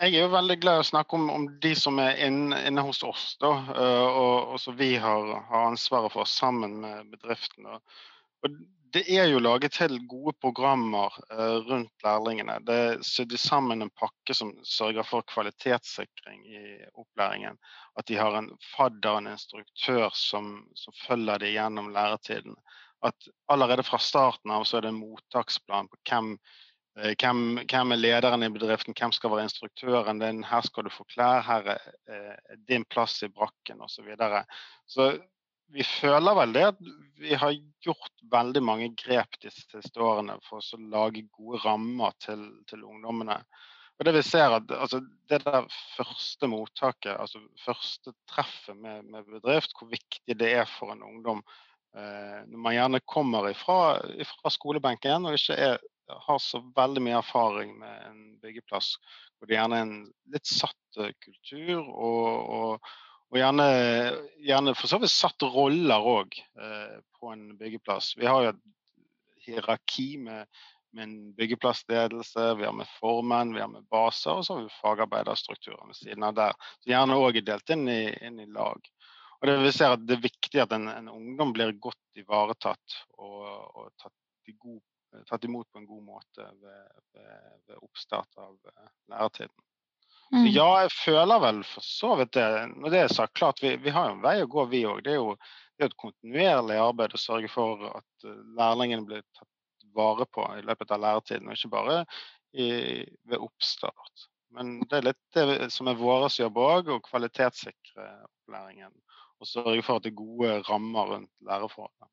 jeg 0.00 0.16
er 0.18 0.24
jo 0.24 0.32
veldig 0.32 0.56
glad 0.62 0.80
i 0.80 0.82
å 0.82 0.86
snakke 0.90 1.16
om, 1.16 1.28
om 1.32 1.46
de 1.62 1.72
som 1.78 1.98
er 2.02 2.18
inne, 2.26 2.58
inne 2.68 2.82
hos 2.84 3.02
oss, 3.06 3.26
da, 3.42 3.52
eh, 3.74 4.06
og, 4.06 4.54
og 4.54 4.60
som 4.62 4.76
vi 4.78 4.94
har, 5.00 5.28
har, 5.48 5.68
ansvaret 5.70 6.12
for 6.12 6.28
sammen 6.28 6.80
med 6.82 7.12
bedriften. 7.14 7.68
Og, 7.70 8.58
det 8.94 9.02
er 9.10 9.26
jo 9.28 9.42
laget 9.42 9.74
til 9.74 9.96
gode 10.08 10.34
programmer 10.40 11.14
uh, 11.32 11.58
rundt 11.66 12.04
lærlingene. 12.04 12.58
Det 12.66 12.76
er 12.82 13.02
sydd 13.06 13.34
sammen 13.40 13.82
en 13.82 13.92
pakke 13.98 14.36
som 14.36 14.52
sørger 14.64 15.06
for 15.06 15.26
kvalitetssikring 15.30 16.44
i 16.46 16.62
opplæringen. 16.94 17.58
At 17.98 18.08
de 18.08 18.18
har 18.18 18.38
en 18.38 18.52
fadder, 18.76 19.18
en 19.18 19.32
instruktør, 19.34 20.10
som, 20.14 20.68
som 20.74 20.96
følger 21.06 21.42
dem 21.42 21.54
gjennom 21.56 21.90
læretiden. 21.94 22.54
At 23.04 23.28
allerede 23.52 23.84
fra 23.84 23.98
starten 23.98 24.54
av 24.54 24.64
så 24.64 24.78
er 24.78 24.86
det 24.86 24.94
en 24.94 25.02
mottaksplan 25.02 25.90
på 25.90 26.00
hvem 26.08 26.36
Eh, 26.94 27.14
hvem, 27.18 27.58
hvem, 27.66 27.92
er 27.92 27.98
lederen 27.98 28.46
i 28.46 28.52
bedriften, 28.54 28.94
hvem 28.94 29.12
skal 29.12 29.32
være 29.32 29.48
instruktøren 29.48 30.20
din, 30.22 30.44
her 30.46 30.62
skal 30.62 30.86
du 30.86 30.92
få 30.94 31.06
klær, 31.10 31.40
her 31.42 31.72
er 31.74 31.86
eh, 32.06 32.58
din 32.68 32.84
plass 32.86 33.24
i 33.26 33.28
brakken 33.28 33.82
osv. 33.82 33.96
Så, 33.96 34.04
videre. 34.06 34.44
så 34.86 35.08
vi 35.74 35.84
føler 35.86 36.38
vel 36.38 36.54
det 36.54 36.64
at 36.72 36.80
vi 37.20 37.36
har 37.38 37.54
gjort 37.84 38.24
veldig 38.32 38.62
mange 38.64 38.88
grep 38.98 39.38
de 39.42 39.50
siste 39.52 40.02
årene 40.02 40.36
for 40.46 40.62
å 40.62 40.80
lage 40.92 41.26
gode 41.34 41.62
rammer 41.64 42.14
til, 42.22 42.42
til 42.70 42.84
ungdommene. 42.86 43.38
Og 43.94 44.06
Det 44.06 44.14
vi 44.16 44.24
ser 44.26 44.56
at 44.56 44.72
altså, 44.74 45.00
det 45.30 45.40
der 45.44 45.68
første 45.94 46.50
mottaket, 46.50 47.14
altså 47.14 47.42
første 47.62 48.14
treffet 48.30 48.76
med, 48.76 49.06
med 49.10 49.28
bedrift, 49.30 49.76
hvor 49.78 49.90
viktig 49.92 50.38
det 50.40 50.50
er 50.58 50.66
for 50.70 50.94
en 50.94 51.04
ungdom 51.06 51.42
eh, 51.94 52.40
når 52.50 52.62
man 52.66 52.74
gjerne 52.74 53.02
kommer 53.06 53.50
ifra, 53.50 53.78
ifra 54.18 54.50
skolebenken 54.50 55.30
og 55.30 55.38
ikke 55.38 55.58
er 55.70 55.78
har 56.08 56.38
så 56.38 56.60
veldig 56.76 57.02
mye 57.02 57.18
erfaring 57.18 57.76
med 57.78 58.02
en 58.08 58.20
byggeplass 58.42 58.94
hvor 59.38 59.48
det 59.48 59.56
gjerne 59.56 59.78
er 59.78 59.86
en 59.86 59.96
litt 60.34 60.48
satt 60.48 61.00
eh, 61.00 61.14
kultur, 61.24 61.80
og, 61.80 62.28
og, 62.58 62.92
og 63.32 63.40
gjerne, 63.40 63.66
gjerne, 64.44 64.74
for 64.78 64.90
så 64.90 65.00
vidt 65.02 65.12
satt 65.12 65.42
roller 65.54 66.06
òg 66.06 66.36
eh, 66.38 66.94
på 67.18 67.32
en 67.32 67.48
byggeplass. 67.58 68.12
Vi 68.20 68.28
har 68.28 68.44
jo 68.44 68.52
et 68.52 68.62
hierarki 69.46 70.06
med, 70.22 70.46
med 70.94 71.06
en 71.06 71.16
byggeplassledelse, 71.38 72.46
vi 72.60 72.68
har 72.68 72.76
med 72.76 72.90
formenn, 73.00 73.54
vi 73.56 73.62
har 73.64 73.72
med 73.72 73.86
baser, 73.90 74.38
og 74.38 74.46
så 74.46 74.56
har 74.56 74.66
vi 74.66 74.78
fagarbeiderstrukturer 74.78 75.82
ved 75.88 75.98
siden 75.98 76.28
av 76.28 76.38
der. 76.38 76.56
Så 76.80 76.92
gjerne 76.92 77.18
òg 77.20 77.40
er 77.40 77.48
delt 77.50 77.74
inn 77.74 77.88
i, 77.90 78.02
inn 78.24 78.40
i, 78.44 78.48
lag. 78.54 78.90
Og 79.40 79.48
det, 79.50 79.58
vi 79.64 79.74
ser 79.76 79.96
at 79.96 80.06
det 80.06 80.18
er 80.18 80.26
viktig 80.28 80.62
at 80.62 80.72
en, 80.76 80.88
en 80.92 81.12
ungdom 81.12 81.52
blir 81.56 81.74
godt 81.82 82.20
ivaretatt 82.20 83.00
og, 83.18 83.40
og 83.44 83.88
tatt 84.00 84.12
god 84.60 84.80
tatt 85.28 85.44
imot 85.44 85.70
på 85.72 85.78
en 85.78 85.86
god 85.86 86.02
måte 86.02 86.46
ved, 86.60 86.88
ved, 87.14 87.60
ved 87.66 87.76
oppstart 87.82 88.38
av 88.40 88.54
uh, 88.54 88.88
læretiden. 89.12 89.54
Så 90.30 90.40
mm. 90.40 90.46
ja, 90.54 90.68
jeg 90.82 90.92
føler 90.96 91.42
vel 91.42 91.60
for 91.68 91.84
så 91.86 92.14
vidt 92.18 92.32
det. 92.36 92.46
Når 92.74 92.94
det 92.94 93.02
er 93.04 93.12
sagt, 93.12 93.36
klart 93.38 93.62
vi, 93.62 93.74
vi 93.82 93.92
har 93.94 94.10
en 94.10 94.22
vei 94.24 94.38
å 94.42 94.50
gå, 94.50 94.64
vi 94.72 94.84
òg. 94.88 95.02
Det 95.04 95.14
er 95.14 95.20
jo 95.20 95.34
det 95.74 95.84
er 95.84 95.90
et 95.90 95.98
kontinuerlig 95.98 96.76
arbeid 96.78 97.16
å 97.16 97.18
sørge 97.18 97.50
for 97.50 97.82
at 97.88 98.06
lærlingen 98.24 98.54
lærlingene 98.58 99.08
blir 99.08 99.24
tatt 99.34 99.50
vare 99.94 100.26
på 100.30 100.44
i 100.58 100.62
løpet 100.66 100.92
av 100.94 101.02
læretiden, 101.02 101.48
og 101.48 101.58
ikke 101.58 101.70
bare 101.72 101.96
i, 102.54 102.68
ved 103.30 103.42
oppstart. 103.42 104.26
Men 104.54 104.76
det 104.86 104.98
er 104.98 105.08
litt 105.08 105.22
det 105.34 105.68
som 105.74 105.90
er 105.90 105.98
vår 105.98 106.28
jobb 106.38 106.58
òg, 106.62 106.90
å 106.94 107.02
kvalitetssikre 107.02 108.06
opplæringen. 108.28 108.92
Og 109.42 109.50
sørge 109.50 109.82
for 109.82 109.98
at 109.98 110.06
det 110.06 110.12
er 110.12 110.20
gode 110.20 110.58
rammer 110.68 111.10
rundt 111.10 111.32
læreforholdene. 111.46 112.10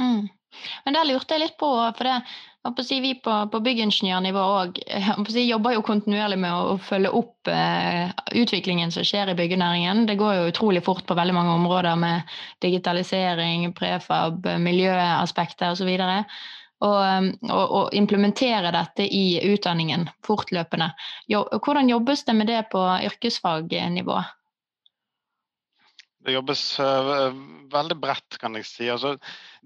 Mm. 0.00 0.28
Men 0.86 0.96
der 0.96 1.08
lurte 1.08 1.36
jeg 1.36 1.44
litt 1.44 1.58
på, 1.60 1.68
for 1.96 2.08
det, 2.08 2.16
si, 2.84 3.00
vi 3.00 3.14
på, 3.14 3.34
på 3.52 3.60
byggingeniørnivå 3.64 4.40
òg 4.60 4.78
si, 5.32 5.46
jobber 5.48 5.74
jo 5.76 5.84
kontinuerlig 5.86 6.38
med 6.42 6.52
å, 6.52 6.76
følge 6.84 7.12
opp 7.16 7.48
eh, 7.48 8.12
utviklingen 8.36 8.92
som 8.92 9.06
skjer 9.06 9.32
i 9.32 9.36
byggenæringen. 9.38 10.06
Det 10.06 10.18
går 10.20 10.34
jo 10.36 10.48
utrolig 10.52 10.84
fort 10.84 11.06
på 11.08 11.16
veldig 11.16 11.36
mange 11.36 11.56
områder 11.56 11.96
med 12.00 12.34
digitalisering, 12.64 13.70
prefab, 13.76 14.46
miljøaspekter 14.60 15.72
osv. 15.72 15.92
Og, 16.80 17.00
og, 17.50 17.64
og 17.76 17.96
implementere 17.96 18.72
dette 18.72 19.04
i 19.04 19.40
utdanningen 19.52 20.06
fortløpende. 20.24 20.92
Jo, 21.28 21.44
hvordan 21.60 21.92
jobbes 21.92 22.24
det 22.28 22.36
med 22.36 22.48
det 22.48 22.62
på 22.72 22.84
yrkesfagnivå? 23.08 24.20
Det 26.26 26.34
jobbes 26.34 26.62
uh, 26.80 27.30
veldig 27.72 27.96
bredt, 28.00 28.36
kan 28.40 28.56
jeg 28.58 28.66
si. 28.68 28.88
Altså, 28.92 29.14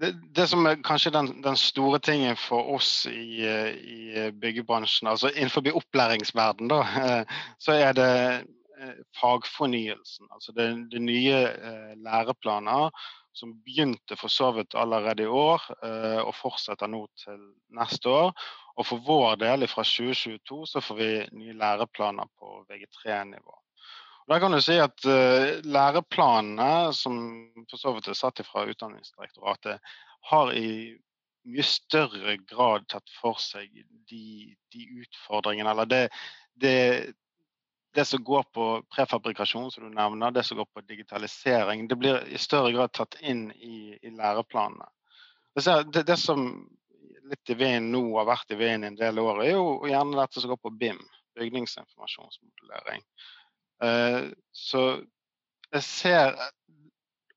det, 0.01 0.13
det, 0.37 0.47
som 0.51 0.67
er 0.71 0.83
kanskje 0.87 1.11
den, 1.15 1.33
den, 1.43 1.57
store 1.59 1.99
tingen 1.99 2.37
for 2.39 2.75
oss 2.77 3.07
i, 3.11 3.43
i 3.45 4.29
byggebransjen, 4.43 5.11
altså 5.11 5.33
innenfor 5.35 5.67
opplæringsverden, 5.75 6.71
da, 6.71 6.83
så 7.65 7.75
er 7.79 7.99
det 7.99 8.13
fagfornyelsen. 9.19 10.29
Altså 10.35 10.53
det, 10.53 10.69
det 10.93 11.03
nye 11.03 11.39
læreplaner 12.05 12.91
som 13.35 13.55
begynte 13.67 14.17
for 14.19 14.31
så 14.31 14.53
vidt 14.55 14.77
allerede 14.79 15.25
i 15.25 15.31
år 15.31 15.63
og 16.23 16.35
fortsetter 16.39 16.91
nå 16.91 17.07
til 17.19 17.41
neste 17.75 18.11
år. 18.11 18.35
Og 18.77 18.87
for 18.87 19.03
vår 19.07 19.39
del 19.43 19.67
fra 19.71 19.87
2022 19.87 20.67
så 20.67 20.83
får 20.83 20.99
vi 20.99 21.11
nye 21.39 21.59
læreplaner 21.59 22.31
på 22.39 22.65
VG3-nivå. 22.71 23.64
Da 24.29 24.39
kan 24.41 24.53
du 24.53 24.61
si 24.65 24.77
at 24.81 25.05
uh, 25.05 25.61
Læreplanene, 25.69 26.93
som 26.97 27.19
for 27.71 27.81
så 27.81 27.93
vidt 27.97 28.09
er 28.09 28.17
satt 28.17 28.41
fra 28.49 28.65
Utdanningsdirektoratet, 28.71 29.83
har 30.31 30.53
i 30.57 30.71
mye 31.45 31.67
større 31.69 32.39
grad 32.49 32.87
tatt 32.89 33.11
for 33.19 33.37
seg 33.43 33.69
de, 34.09 34.55
de 34.73 34.87
utfordringene, 35.03 35.75
eller 35.75 35.91
det, 35.91 36.03
det, 36.57 36.77
det, 37.93 38.07
som 38.09 38.25
går 38.25 38.47
på 38.57 38.69
prefabrikasjon, 38.95 39.69
som 39.75 39.85
du 39.85 39.93
nevner, 39.93 40.33
det 40.33 40.47
som 40.49 40.57
går 40.57 40.71
på 40.73 40.87
digitalisering, 40.89 41.85
det 41.89 42.01
blir 42.01 42.25
i 42.25 42.41
større 42.41 42.73
grad 42.73 42.95
tatt 42.97 43.19
inn 43.21 43.51
i, 43.53 43.99
i 44.01 44.15
læreplanene. 44.15 44.89
Det, 45.55 46.03
det, 46.03 46.17
som 46.19 46.49
litt 47.31 47.53
i 47.53 47.59
veien 47.61 47.93
nå 47.93 48.07
har 48.17 48.27
vært 48.33 48.57
i 48.57 48.59
veien 48.59 48.85
i 48.85 48.91
en 48.91 48.99
del 48.99 49.21
år, 49.21 49.45
er 49.45 49.53
jo 49.53 49.69
gjerne 49.89 50.17
dette 50.19 50.41
som 50.41 50.51
går 50.55 50.63
på 50.65 50.73
BIM, 50.81 51.01
bygningsinformasjonsmodellering. 51.39 53.05
Eh, 53.85 54.21
så 54.55 54.85
jeg 55.75 55.85
ser 55.87 56.37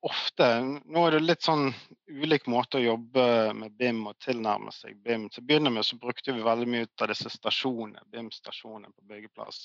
ofte 0.06 0.46
Nå 0.86 1.02
er 1.04 1.16
det 1.16 1.24
litt 1.24 1.42
sånn 1.42 1.72
ulik 2.06 2.46
måte 2.50 2.78
å 2.78 2.84
jobbe 2.84 3.24
med 3.58 3.74
BIM 3.80 4.04
og 4.06 4.18
tilnærme 4.22 4.70
seg 4.72 4.96
BIM. 5.02 5.26
Til 5.32 5.42
å 5.42 5.48
begynne 5.48 5.72
med 5.74 5.86
så 5.86 5.98
brukte 5.98 6.32
vi 6.32 6.44
veldig 6.44 6.68
mye 6.70 6.86
av 7.02 7.10
disse 7.10 7.32
stasjonene, 7.34 8.06
BIM-stasjonene 8.12 8.94
på 8.94 9.08
byggeplass. 9.10 9.60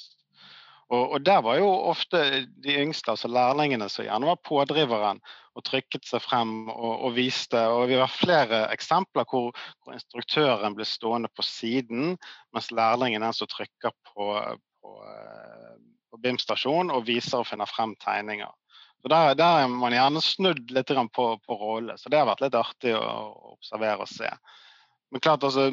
Og, 0.89 1.13
og, 1.13 1.19
der 1.25 1.39
var 1.45 1.57
jo 1.57 1.69
ofte 1.93 2.19
de 2.65 2.75
yngste, 2.81 3.13
altså 3.13 3.29
lærlingene, 3.31 3.87
som 3.89 4.05
gjerne 4.05 4.27
var 4.27 4.41
pådriveren 4.45 5.21
og 5.53 5.63
trykket 5.65 6.05
seg 6.09 6.21
frem 6.25 6.67
og, 6.73 6.91
og 7.07 7.15
viste. 7.15 7.61
Og 7.71 7.87
vi 7.93 7.97
har 8.01 8.11
flere 8.11 8.65
eksempler 8.73 9.25
hvor, 9.29 9.53
hvor, 9.83 9.95
instruktøren 9.95 10.75
ble 10.75 10.85
stående 10.89 11.31
på 11.33 11.45
siden, 11.47 12.17
mens 12.53 12.69
lærlingen 12.73 13.21
er 13.21 13.31
den 13.31 13.37
som 13.37 13.49
trykker 13.53 13.95
på, 14.11 14.27
på 14.83 14.97
på 16.13 16.21
BIM-stasjon 16.21 16.93
og 16.93 17.07
viser 17.09 17.41
og 17.41 17.49
finner 17.49 17.69
frem 17.69 17.95
tegninger. 18.03 18.51
Så 19.01 19.09
Der, 19.11 19.33
der 19.35 19.63
er 19.63 19.67
man 19.67 19.91
gjerne 19.91 20.21
snudd 20.23 20.69
litt 20.71 20.91
på, 21.11 21.25
på 21.43 21.55
rolle, 21.59 21.97
så 21.97 22.09
det 22.09 22.21
har 22.21 22.29
vært 22.29 22.45
litt 22.45 22.55
artig 22.55 22.93
å 22.95 23.01
observere 23.57 24.05
og 24.05 24.07
se. 24.07 24.29
Men 25.11 25.23
klart 25.25 25.43
altså, 25.43 25.65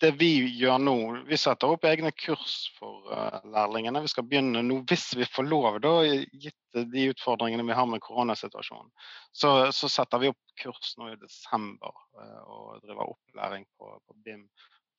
det 0.00 0.10
vi 0.16 0.30
gjør 0.56 0.78
nå, 0.80 0.94
vi 1.28 1.36
setter 1.36 1.74
opp 1.74 1.84
egne 1.84 2.12
kurs 2.16 2.54
for 2.78 3.10
uh, 3.12 3.42
lærlingene. 3.52 4.00
Vi 4.06 4.12
skal 4.12 4.24
begynne 4.24 4.62
nå, 4.64 4.80
hvis 4.88 5.10
vi 5.18 5.28
får 5.28 5.48
lov, 5.50 5.76
da, 5.84 5.92
gitt 6.32 6.80
de 6.94 7.06
utfordringene 7.12 7.66
vi 7.68 7.76
har 7.76 7.88
med 7.90 8.00
koronasituasjonen. 8.06 8.88
Så, 9.36 9.52
så 9.76 9.90
setter 9.92 10.22
vi 10.22 10.32
opp 10.32 10.56
kurs 10.62 10.94
nå 10.96 11.12
i 11.12 11.20
desember 11.20 11.92
uh, 12.16 12.40
og 12.46 12.84
driver 12.86 13.12
opplæring 13.12 13.68
på, 13.76 13.92
på 14.06 14.16
BIM 14.24 14.46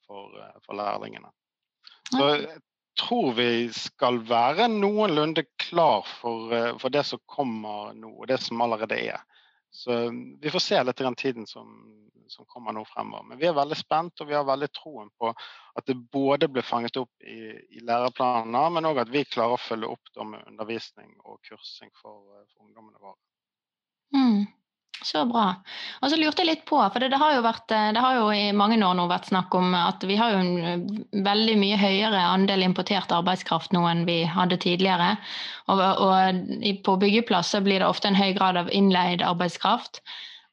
for, 0.06 0.30
uh, 0.38 0.54
for, 0.68 0.78
lærlingene. 0.78 1.34
Så 2.12 2.28
tror 3.02 3.34
vi 3.38 3.50
skal 3.74 4.22
være 4.30 4.70
noenlunde 4.72 5.44
klar 5.60 6.06
for, 6.22 6.54
for 6.82 6.94
det 6.94 7.04
som 7.10 7.22
kommer 7.30 7.96
nå, 7.98 8.14
og 8.22 8.30
det 8.30 8.40
som 8.44 8.62
allerede 8.62 9.00
er. 9.12 9.22
Så 9.72 9.94
um, 9.94 10.40
vi 10.42 10.52
får 10.52 10.60
se 10.60 10.84
litt 10.84 10.98
den 10.98 11.16
tiden 11.16 11.48
som, 11.48 11.68
som, 12.28 12.46
kommer 12.46 12.76
nå 12.76 12.84
fremover. 12.86 13.24
Men 13.30 13.40
vi 13.40 13.48
er 13.48 13.56
veldig 13.56 13.78
spent, 13.80 14.22
og 14.22 14.28
vi 14.28 14.36
har 14.36 14.48
veldig 14.48 14.70
troen 14.76 15.10
på 15.18 15.32
at 15.32 15.88
det 15.88 15.96
både 16.12 16.50
blir 16.52 16.66
fanget 16.68 17.00
opp 17.00 17.24
i, 17.24 17.54
i 17.78 17.84
læreplanene, 17.88 18.66
men 18.76 18.90
òg 18.92 19.04
at 19.06 19.14
vi 19.14 19.24
klarer 19.26 19.56
å 19.56 19.62
følge 19.62 19.94
opp 19.96 20.24
med 20.28 20.44
undervisning 20.52 21.14
og 21.24 21.40
kursing 21.48 21.94
for, 22.02 22.20
for 22.52 22.68
ungdommene 22.68 23.00
våre. 23.00 23.18
Mm. 24.12 24.44
Så 25.02 25.24
bra. 25.26 25.56
Og 26.02 26.12
så 26.12 26.18
lurte 26.20 26.44
jeg 26.44 26.50
litt 26.52 26.66
på, 26.70 26.78
for 26.78 27.02
det, 27.02 27.18
har 27.18 27.40
vært, 27.42 27.74
eh, 27.74 27.90
det, 27.96 28.02
har 28.04 28.20
jo 28.20 28.28
i 28.36 28.52
mange 28.54 28.78
år 28.86 28.98
nå 28.98 29.08
vært 29.10 29.32
snakk 29.32 29.54
om 29.58 29.74
at 29.74 30.04
vi 30.06 30.18
har 30.20 30.36
jo 30.36 30.42
en 30.44 30.52
eh, 30.62 31.22
veldig 31.26 31.56
mye 31.58 31.78
høyere 31.82 32.20
andel 32.30 32.62
importert 32.68 33.14
arbeidskraft 33.16 33.74
nå 33.74 33.82
enn 33.90 34.04
vi 34.06 34.20
hadde 34.30 34.60
tidligere. 34.62 35.16
Og, 35.74 35.82
og 35.82 36.76
på 36.86 36.98
byggeplasser 37.02 37.66
blir 37.66 37.82
det 37.82 37.88
ofte 37.90 38.12
en 38.12 38.20
høy 38.20 38.30
grad 38.38 38.60
av 38.62 38.70
innleid 38.70 39.24
arbeidskraft. 39.26 40.04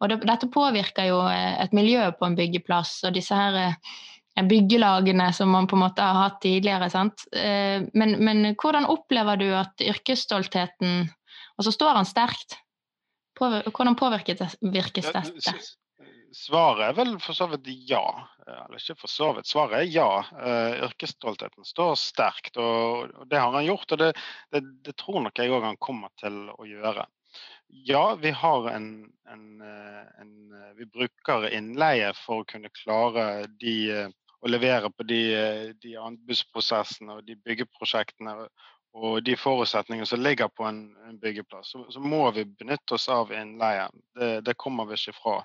Og 0.01 0.09
det, 0.13 0.23
dette 0.31 0.49
påvirker 0.55 1.11
jo 1.11 1.21
eh, 1.29 1.59
et 1.61 1.77
miljø 1.77 2.07
på 2.17 2.31
en 2.31 2.39
byggeplass 2.39 3.03
og 3.05 3.19
disse 3.19 3.37
her 3.37 3.77
byggelagene 4.49 5.27
som 5.35 5.51
man 5.53 5.69
på 5.69 5.77
en 5.77 5.83
måte 5.83 6.05
har 6.05 6.23
hatt 6.23 6.39
tidligere. 6.41 6.89
sant? 6.95 7.25
Men, 7.35 8.13
men 8.23 8.53
hvordan 8.55 8.87
opplever 8.87 9.37
du 9.41 9.49
at 9.59 9.83
yrkesstoltheten 9.83 11.09
Og 11.59 11.67
så 11.67 11.73
står 11.75 11.99
han 11.99 12.07
sterkt 12.07 12.55
hvordan 13.39 13.99
påvirkes 13.99 14.41
dette? 14.41 15.63
Svaret 16.35 16.91
er 16.91 16.97
vel 16.97 17.15
for 17.23 17.37
så 17.37 17.47
vidt 17.49 17.69
ja. 17.89 18.05
Eller 18.45 18.77
ikke 18.77 18.99
for 19.01 19.13
så 19.13 19.31
vidt. 19.37 19.49
Svaret 19.49 19.81
er 19.81 19.93
ja. 19.93 20.09
Uh, 20.33 20.89
yrkesstoltheten 20.89 21.65
står 21.65 21.95
sterkt, 22.01 22.59
og, 22.61 23.15
det 23.31 23.41
har 23.41 23.55
han 23.55 23.67
gjort. 23.67 23.95
Og 23.95 24.03
det, 24.03 24.11
det, 24.53 24.63
det 24.85 24.97
tror 25.01 25.23
nok 25.25 25.41
jeg 25.41 25.55
òg 25.55 25.65
han 25.71 25.81
kommer 25.81 26.13
til 26.21 26.49
å 26.53 26.69
gjøre. 26.69 27.07
Ja, 27.69 28.15
vi 28.21 28.33
har 28.33 28.69
en, 28.71 28.89
en, 29.29 29.61
eh, 29.61 30.05
en, 30.23 30.31
eh, 30.57 30.71
Vi 30.79 30.87
bruker 30.89 31.51
innleie 31.53 32.15
for 32.17 32.41
å 32.41 32.47
kunne 32.49 32.71
klare 32.73 33.45
de, 33.61 34.07
å 34.41 34.49
levere 34.49 34.89
på 34.89 35.05
de, 35.05 35.21
de 35.83 35.93
anbudsprosessene 36.01 37.19
og 37.19 37.27
de 37.29 37.37
byggeprosjektene 37.45 38.49
og 38.97 39.23
de 39.23 39.37
forutsetningene 39.37 40.07
som 40.07 40.21
ligger 40.21 40.49
på 40.49 40.65
en, 40.65 40.97
en 41.09 41.19
byggeplass, 41.21 41.71
så, 41.73 41.85
så, 41.93 42.01
må 42.01 42.31
vi 42.31 42.45
benytte 42.45 42.95
oss 42.95 43.09
av 43.13 43.33
innleie. 43.33 43.89
Det, 44.17 44.31
det 44.47 44.57
kommer 44.57 44.89
vi 44.89 44.97
ikke 44.99 45.17
fra. 45.19 45.37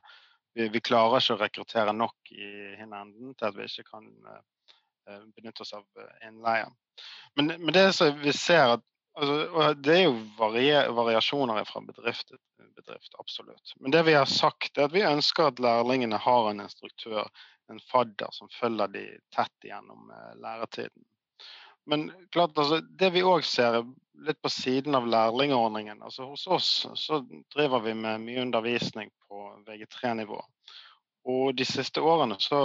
Vi, 0.54 0.70
vi, 0.70 0.82
klarer 0.82 1.20
ikke 1.20 1.36
å 1.36 1.42
rekruttere 1.42 1.94
nok 1.98 2.32
i 2.32 2.50
hinanden 2.80 3.36
til 3.36 3.50
at 3.50 3.58
vi 3.58 3.68
ikke 3.68 3.86
kan 3.90 4.10
uh, 4.30 5.22
benytte 5.36 5.66
oss 5.66 5.74
av 5.76 5.86
eh, 6.00 6.28
innleie. 6.30 6.68
Men, 7.36 7.56
men 7.60 7.76
det 7.76 7.88
som 7.98 8.14
vi 8.22 8.34
ser 8.38 8.78
at 8.78 8.84
altså, 9.18 9.74
Det 9.82 9.96
er 9.98 10.04
jo 10.06 10.18
varier, 10.38 10.92
variasjoner 10.94 11.64
fra 11.70 11.82
bedrift 11.86 12.30
til 12.30 12.70
bedrift, 12.78 13.14
absolutt. 13.20 13.74
Men 13.82 13.94
det 13.94 14.06
vi 14.08 14.16
har 14.18 14.30
sagt, 14.30 14.78
er 14.78 14.88
at 14.88 14.96
vi 14.96 15.06
ønsker 15.06 15.50
at 15.50 15.62
lærlingene 15.62 16.18
har 16.22 16.50
en 16.50 16.64
instruktør, 16.64 17.28
en 17.72 17.82
fadder, 17.92 18.30
som 18.34 18.50
følger 18.54 18.94
de 18.94 19.04
tett 19.34 19.68
gjennom 19.70 20.10
læretiden. 20.42 21.06
Men 21.86 22.12
klart, 22.32 22.58
altså, 22.58 22.80
det 22.82 23.10
vi 23.16 23.24
òg 23.28 23.44
ser 23.48 23.82
litt 24.24 24.40
på 24.42 24.52
siden 24.52 24.96
av 24.96 25.08
lærlingordningen 25.10 26.02
altså 26.06 26.30
Hos 26.30 26.46
oss 26.48 26.70
så 26.96 27.20
driver 27.54 27.84
vi 27.84 27.96
med 27.98 28.24
mye 28.24 28.44
undervisning 28.46 29.10
på 29.28 29.44
VG3-nivå. 29.68 30.40
Og 31.34 31.56
de 31.58 31.66
siste 31.68 32.02
årene 32.04 32.38
så 32.40 32.60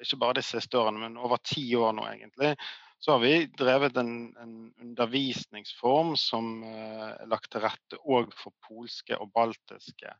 Ikke 0.00 0.18
bare 0.20 0.40
de 0.40 0.44
siste 0.44 0.78
årene, 0.78 1.00
men 1.00 1.18
over 1.20 1.40
ti 1.44 1.62
år 1.76 1.94
nå 1.96 2.04
egentlig. 2.10 2.52
Så 3.00 3.14
har 3.14 3.22
vi 3.22 3.46
drevet 3.56 3.96
en, 3.96 4.10
en 4.36 4.56
undervisningsform 4.82 6.10
som 6.20 6.50
eh, 6.68 7.06
er 7.14 7.30
lagt 7.32 7.48
til 7.52 7.62
rette 7.64 7.96
òg 8.04 8.34
for 8.36 8.52
polske 8.66 9.16
og 9.16 9.30
baltiske 9.32 10.12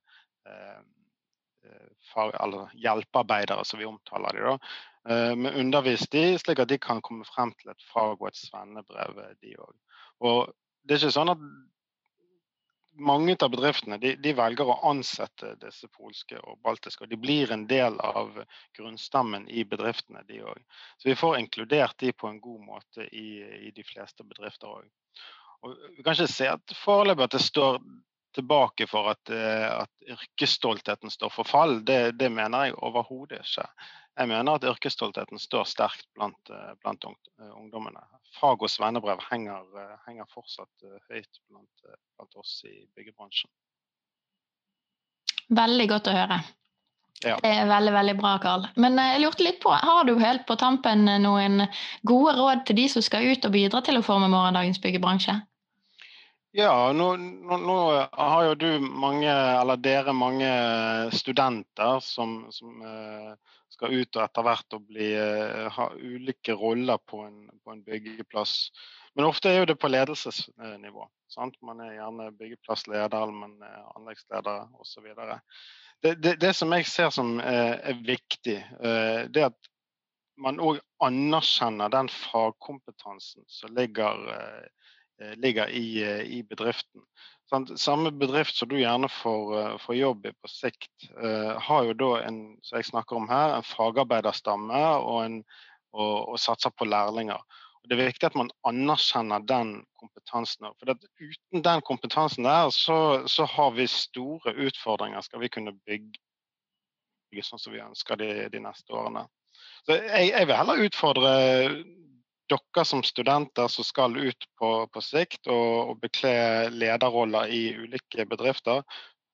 eh, 0.49 0.79
eh 1.61 2.71
hjelpearbeidere, 2.81 3.67
som 3.69 3.83
vi 3.83 3.89
omtaler 3.91 4.39
de 4.39 4.57
Eh, 4.57 4.90
men 5.09 5.55
underviser 5.55 6.11
de 6.13 6.39
slik 6.39 6.61
at 6.61 6.69
de 6.69 6.79
kan 6.79 7.01
komme 7.01 7.25
frem 7.25 7.55
til 7.61 7.73
et 7.73 7.85
fag 7.93 8.21
og 8.21 8.29
et 8.29 8.37
svennebrev, 8.37 9.19
eh, 9.25 9.37
de 9.41 9.55
òg. 9.57 9.75
Og 10.21 10.53
det 10.85 10.97
er 10.97 11.03
ikke 11.05 11.17
sånn 11.17 11.33
at 11.33 11.45
mange 13.01 13.37
av 13.41 13.53
bedriftene 13.53 13.97
de, 14.03 14.13
de, 14.21 14.33
velger 14.37 14.69
å 14.69 14.79
ansette 14.91 15.55
disse 15.63 15.89
polske 15.95 16.37
og 16.43 16.59
baltiske, 16.65 17.05
og 17.05 17.13
de 17.13 17.19
blir 17.21 17.53
en 17.55 17.67
del 17.71 17.97
av 18.05 18.35
grunnstammen 18.77 19.47
i 19.49 19.65
bedriftene, 19.65 20.25
de 20.29 20.43
òg. 20.45 20.61
Så 20.99 21.09
vi 21.09 21.17
får 21.17 21.39
inkludert 21.39 21.97
de 22.03 22.13
på 22.13 22.29
en 22.29 22.41
god 22.43 22.61
måte 22.67 23.07
i, 23.09 23.41
i 23.69 23.73
de 23.77 23.87
fleste 23.87 24.27
bedrifter 24.27 24.69
òg. 24.69 24.89
Vi 25.97 26.05
kan 26.05 26.17
ikke 26.17 26.29
se 26.33 26.49
at 26.49 26.77
foreløpig 26.83 27.27
at 27.27 27.37
det 27.37 27.43
står 27.45 27.81
tilbake 28.37 28.87
for 28.91 29.11
at, 29.13 29.31
eh, 29.35 29.67
at 29.83 30.13
yrkesstoltheten 30.15 31.11
står 31.11 31.33
for 31.35 31.49
fall. 31.49 31.81
Det, 31.85 32.19
det 32.19 32.31
mener 32.33 32.69
jeg 32.69 32.79
overhodet 32.79 33.43
ikke 33.45 33.67
jeg 34.21 34.29
mener 34.29 34.59
at 34.59 34.67
yrkesstoltheten 34.69 35.41
står 35.41 35.65
sterkt 35.71 36.07
blant, 36.19 36.53
eh, 36.53 36.73
blant 36.83 37.07
eh, 37.07 37.51
ungdommene. 37.57 38.03
Fag 38.37 38.63
og 38.63 38.71
svennebrev 38.71 39.23
henger, 39.31 39.65
henger 40.07 40.29
fortsatt 40.31 40.85
høyt 41.09 41.41
blant, 41.49 41.85
blant, 42.17 42.37
oss 42.37 42.61
i 42.69 42.85
byggebransjen. 42.95 43.51
Veldig 45.57 45.87
godt 45.91 46.11
å 46.11 46.15
høre. 46.15 46.41
Ja. 47.25 47.37
Det 47.43 47.51
er 47.51 47.67
veldig 47.69 47.93
veldig 47.93 48.15
bra, 48.21 48.37
Karl. 48.41 48.69
Men 48.81 48.97
jeg 49.01 49.25
lurte 49.25 49.45
litt 49.45 49.59
på, 49.61 49.73
har 49.75 50.07
du 50.09 50.15
helt 50.21 50.47
på 50.49 50.57
tampen 50.61 51.05
noen 51.25 51.67
gode 52.07 52.37
råd 52.39 52.63
til 52.69 52.79
de 52.79 52.87
som 52.93 53.05
skal 53.05 53.27
ut 53.33 53.45
og 53.45 53.57
bidra 53.57 53.83
til 53.85 53.99
å 53.99 54.05
forme 54.05 54.31
morgendagens 54.33 54.81
byggebransje? 54.85 55.41
Ja, 56.53 56.93
nå, 56.93 57.13
nå, 57.17 57.57
nå, 57.63 57.79
har 58.11 58.45
jo 58.49 58.55
du 58.59 58.71
mange, 58.83 59.31
eller 59.31 59.79
dere 59.79 60.13
mange 60.17 60.51
studenter 61.15 62.01
som, 62.03 62.49
som 62.51 62.83
skal 63.81 63.95
ut 63.97 64.19
og 64.19 64.25
etter 64.25 64.45
hvert 64.45 64.77
og 64.77 64.89
bli, 64.91 65.09
eh, 65.17 65.69
ha 65.73 65.87
ulike 65.97 66.55
roller 66.59 67.01
på 67.09 67.23
en, 67.25 67.39
på 67.65 67.73
en, 67.73 67.83
byggeplass. 67.87 68.71
Men 69.15 69.29
ofte 69.31 69.51
er 69.51 69.63
jo 69.63 69.71
det 69.71 69.79
på 69.81 69.89
ledelsesnivå. 69.91 71.07
Sant? 71.33 71.57
Man 71.65 71.81
er 71.85 71.97
gjerne 71.97 72.31
byggeplassleder, 72.39 73.33
man 73.33 73.57
er 73.65 73.81
anleggsleder 73.97 74.69
osv. 74.83 75.09
Det, 76.03 76.15
det, 76.21 76.37
det 76.43 76.53
som 76.57 76.73
jeg 76.77 76.89
ser 76.91 77.11
som 77.15 77.39
eh, 77.41 77.77
er 77.93 78.05
viktig, 78.05 78.59
eh, 78.59 79.23
det 79.33 79.47
er 79.47 79.53
at 79.53 79.71
man 80.41 80.61
òg 80.61 80.81
anerkjenner 81.05 81.93
den 81.93 82.09
fagkompetansen 82.09 83.45
som 83.49 83.75
ligger, 83.77 84.23
ligger 85.37 85.69
i, 85.69 85.87
i 86.39 86.43
bedriften. 86.43 87.03
Samme 87.77 88.11
bedrift 88.11 88.55
som 88.57 88.69
du 88.69 88.77
gjerne 88.79 89.09
får, 89.09 89.59
eh, 89.61 89.79
får 89.79 89.97
jobb 89.97 90.27
i 90.27 90.33
på 90.33 90.49
sikt, 90.49 91.11
eh, 91.23 91.59
har 91.59 91.85
jo 91.85 91.97
da 91.99 92.11
en 92.23 92.39
som 92.63 92.79
jeg 92.79 92.91
snakker 92.93 93.17
om 93.17 93.27
her, 93.29 93.57
en 93.57 93.67
fagarbeiderstamme 93.67 94.83
og, 95.01 95.25
en, 95.25 95.43
og, 95.93 96.15
og 96.31 96.39
satser 96.39 96.71
på 96.71 96.87
lærlinger. 96.87 97.43
Og 97.81 97.91
det 97.91 97.97
er 97.97 98.05
viktig 98.05 98.29
at 98.29 98.39
man 98.39 98.53
anerkjenner 98.69 99.43
den 99.49 99.73
kompetansen. 99.99 100.69
For 100.79 100.95
uten 100.95 101.65
den 101.65 101.83
kompetansen 101.83 102.47
der, 102.47 102.71
så, 102.71 103.27
så, 103.27 103.49
har 103.51 103.71
vi 103.75 103.89
store 103.91 104.55
utfordringer 104.55 105.25
skal 105.27 105.43
vi 105.43 105.51
kunne 105.51 105.75
bygge 105.89 107.43
sånn 107.47 107.63
som 107.63 107.75
vi 107.75 107.83
ønsker 107.83 108.21
de, 108.21 108.31
de 108.53 108.63
neste 108.63 108.95
årene. 108.95 109.25
Så 109.87 109.97
jeg, 109.97 110.31
jeg 110.31 110.47
vil 110.47 110.59
heller 110.61 110.85
utfordre 110.87 111.33
dere 112.51 112.85
som 112.85 113.03
studenter 113.07 113.69
som 113.69 113.87
skal 113.87 114.17
ut 114.17 114.47
på, 114.59 114.71
på 114.93 115.03
sikt 115.05 115.49
og, 115.51 115.93
og 115.93 116.03
bekle 116.03 116.33
lederroller 116.75 117.51
i 117.55 117.63
ulike 117.79 118.27
bedrifter, 118.29 118.83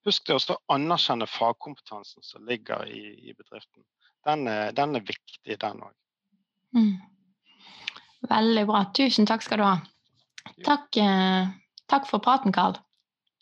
husk 0.07 0.29
det 0.29 0.39
å 0.39 0.59
anerkjenne 0.73 1.29
fagkompetansen 1.31 2.23
som 2.23 2.47
ligger 2.47 2.87
i, 2.87 3.03
i 3.31 3.35
bedriften. 3.35 3.85
Den 4.27 4.47
er, 4.51 4.73
den 4.77 4.99
er, 4.99 5.05
viktig, 5.07 5.59
den 5.63 5.85
òg. 5.87 5.93
Mm. 6.77 6.97
Veldig 8.27 8.65
bra. 8.67 8.83
Tusen 8.97 9.29
takk 9.29 9.45
skal 9.47 9.63
du 9.63 9.67
ha. 9.67 9.77
Takk, 10.67 10.99
eh, 11.03 11.53
takk 11.91 12.09
for 12.11 12.23
praten, 12.23 12.55
Karl. 12.55 12.79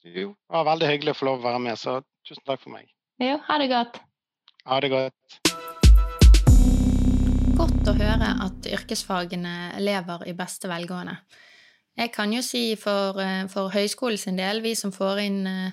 Jo, 0.04 0.34
det 0.34 0.58
var 0.58 0.68
veldig 0.72 0.90
hyggelig 0.90 1.14
å 1.14 1.20
få 1.20 1.30
lov 1.30 1.40
å 1.40 1.48
være 1.48 1.62
med, 1.64 1.80
så 1.80 2.02
tusen 2.28 2.44
takk 2.48 2.60
for 2.64 2.76
meg. 2.76 2.90
Jo, 3.22 3.38
ha 3.48 3.60
det 3.60 3.70
godt. 3.72 4.02
Ha 4.68 4.80
det 4.84 4.92
godt 4.92 5.43
å 7.90 7.92
høre 7.98 8.28
at 8.40 8.66
yrkesfagene 8.70 9.80
lever 9.82 10.22
i 10.30 10.32
beste 10.36 10.70
velgående. 10.70 11.18
Jeg 11.98 12.10
kan 12.14 12.32
jo 12.32 12.40
si 12.42 12.76
for, 12.80 13.20
eh, 13.20 13.46
for 13.52 13.68
høyskolen 13.74 14.38
del, 14.38 14.62
vi 14.64 14.74
som 14.74 14.92
får 14.92 15.20
inn 15.20 15.46
eh, 15.46 15.70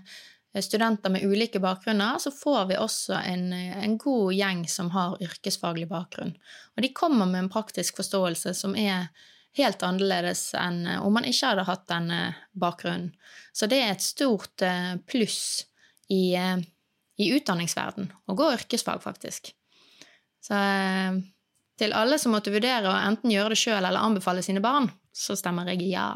studenter 0.60 1.10
med 1.10 1.24
ulike 1.24 1.62
bakgrunner, 1.64 2.20
så 2.20 2.32
får 2.36 2.68
vi 2.68 2.76
også 2.76 3.16
en, 3.16 3.54
en, 3.54 3.98
god 3.98 4.34
gjeng 4.34 4.68
som 4.68 4.90
har 4.92 5.16
yrkesfaglig 5.24 5.88
bakgrunn. 5.88 6.36
Og 6.76 6.84
de 6.84 6.92
kommer 6.94 7.26
med 7.26 7.46
en 7.46 7.50
praktisk 7.50 7.96
forståelse 8.02 8.54
som 8.54 8.76
er 8.76 9.08
helt 9.56 9.84
annerledes 9.84 10.54
enn 10.60 10.84
om 11.00 11.14
man 11.16 11.28
ikke 11.28 11.54
hadde 11.54 11.68
hatt 11.68 11.88
denne 11.88 12.22
bakgrunnen. 12.52 13.14
Så 13.54 13.68
det 13.72 13.80
er 13.80 13.96
et 13.96 14.04
stort 14.04 14.62
eh, 14.62 14.98
pluss 15.08 15.66
i, 16.10 16.36
eh, 16.36 16.58
i 17.20 17.32
utdanningsverden 17.38 18.12
å 18.28 18.36
gå 18.36 18.52
yrkesfag, 18.58 19.00
faktisk. 19.04 19.54
Så 20.44 20.60
eh, 20.60 21.22
til 21.82 21.96
alle 21.98 22.20
som 22.22 22.36
måtte 22.36 22.54
vurdere 22.54 22.90
å 22.90 22.98
enten 23.10 23.34
gjøre 23.34 23.56
det 23.56 23.62
sjøl 23.64 23.82
eller 23.82 24.06
anbefale 24.06 24.44
sine 24.46 24.62
barn, 24.62 24.92
så 25.12 25.38
stemmer 25.40 25.74
jeg 25.74 25.90
ja. 25.90 26.14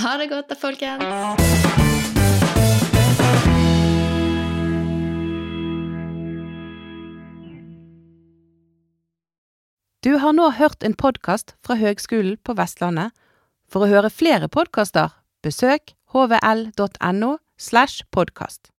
Ha 0.00 0.16
det 0.18 0.30
godt 0.32 0.50
da, 0.50 0.58
folkens! 0.58 1.84
Du 10.04 10.18
har 10.20 10.34
nå 10.36 10.50
hørt 10.58 10.82
en 10.84 10.92
podkast 10.92 11.54
fra 11.64 11.78
Høgskolen 11.80 12.36
på 12.44 12.52
Vestlandet. 12.58 13.14
For 13.72 13.86
å 13.86 13.88
høre 13.88 14.10
flere 14.12 14.50
podkaster, 14.52 15.14
besøk 15.40 15.94
hvl.no 16.12 17.30
slash 17.56 18.04
podkast. 18.12 18.68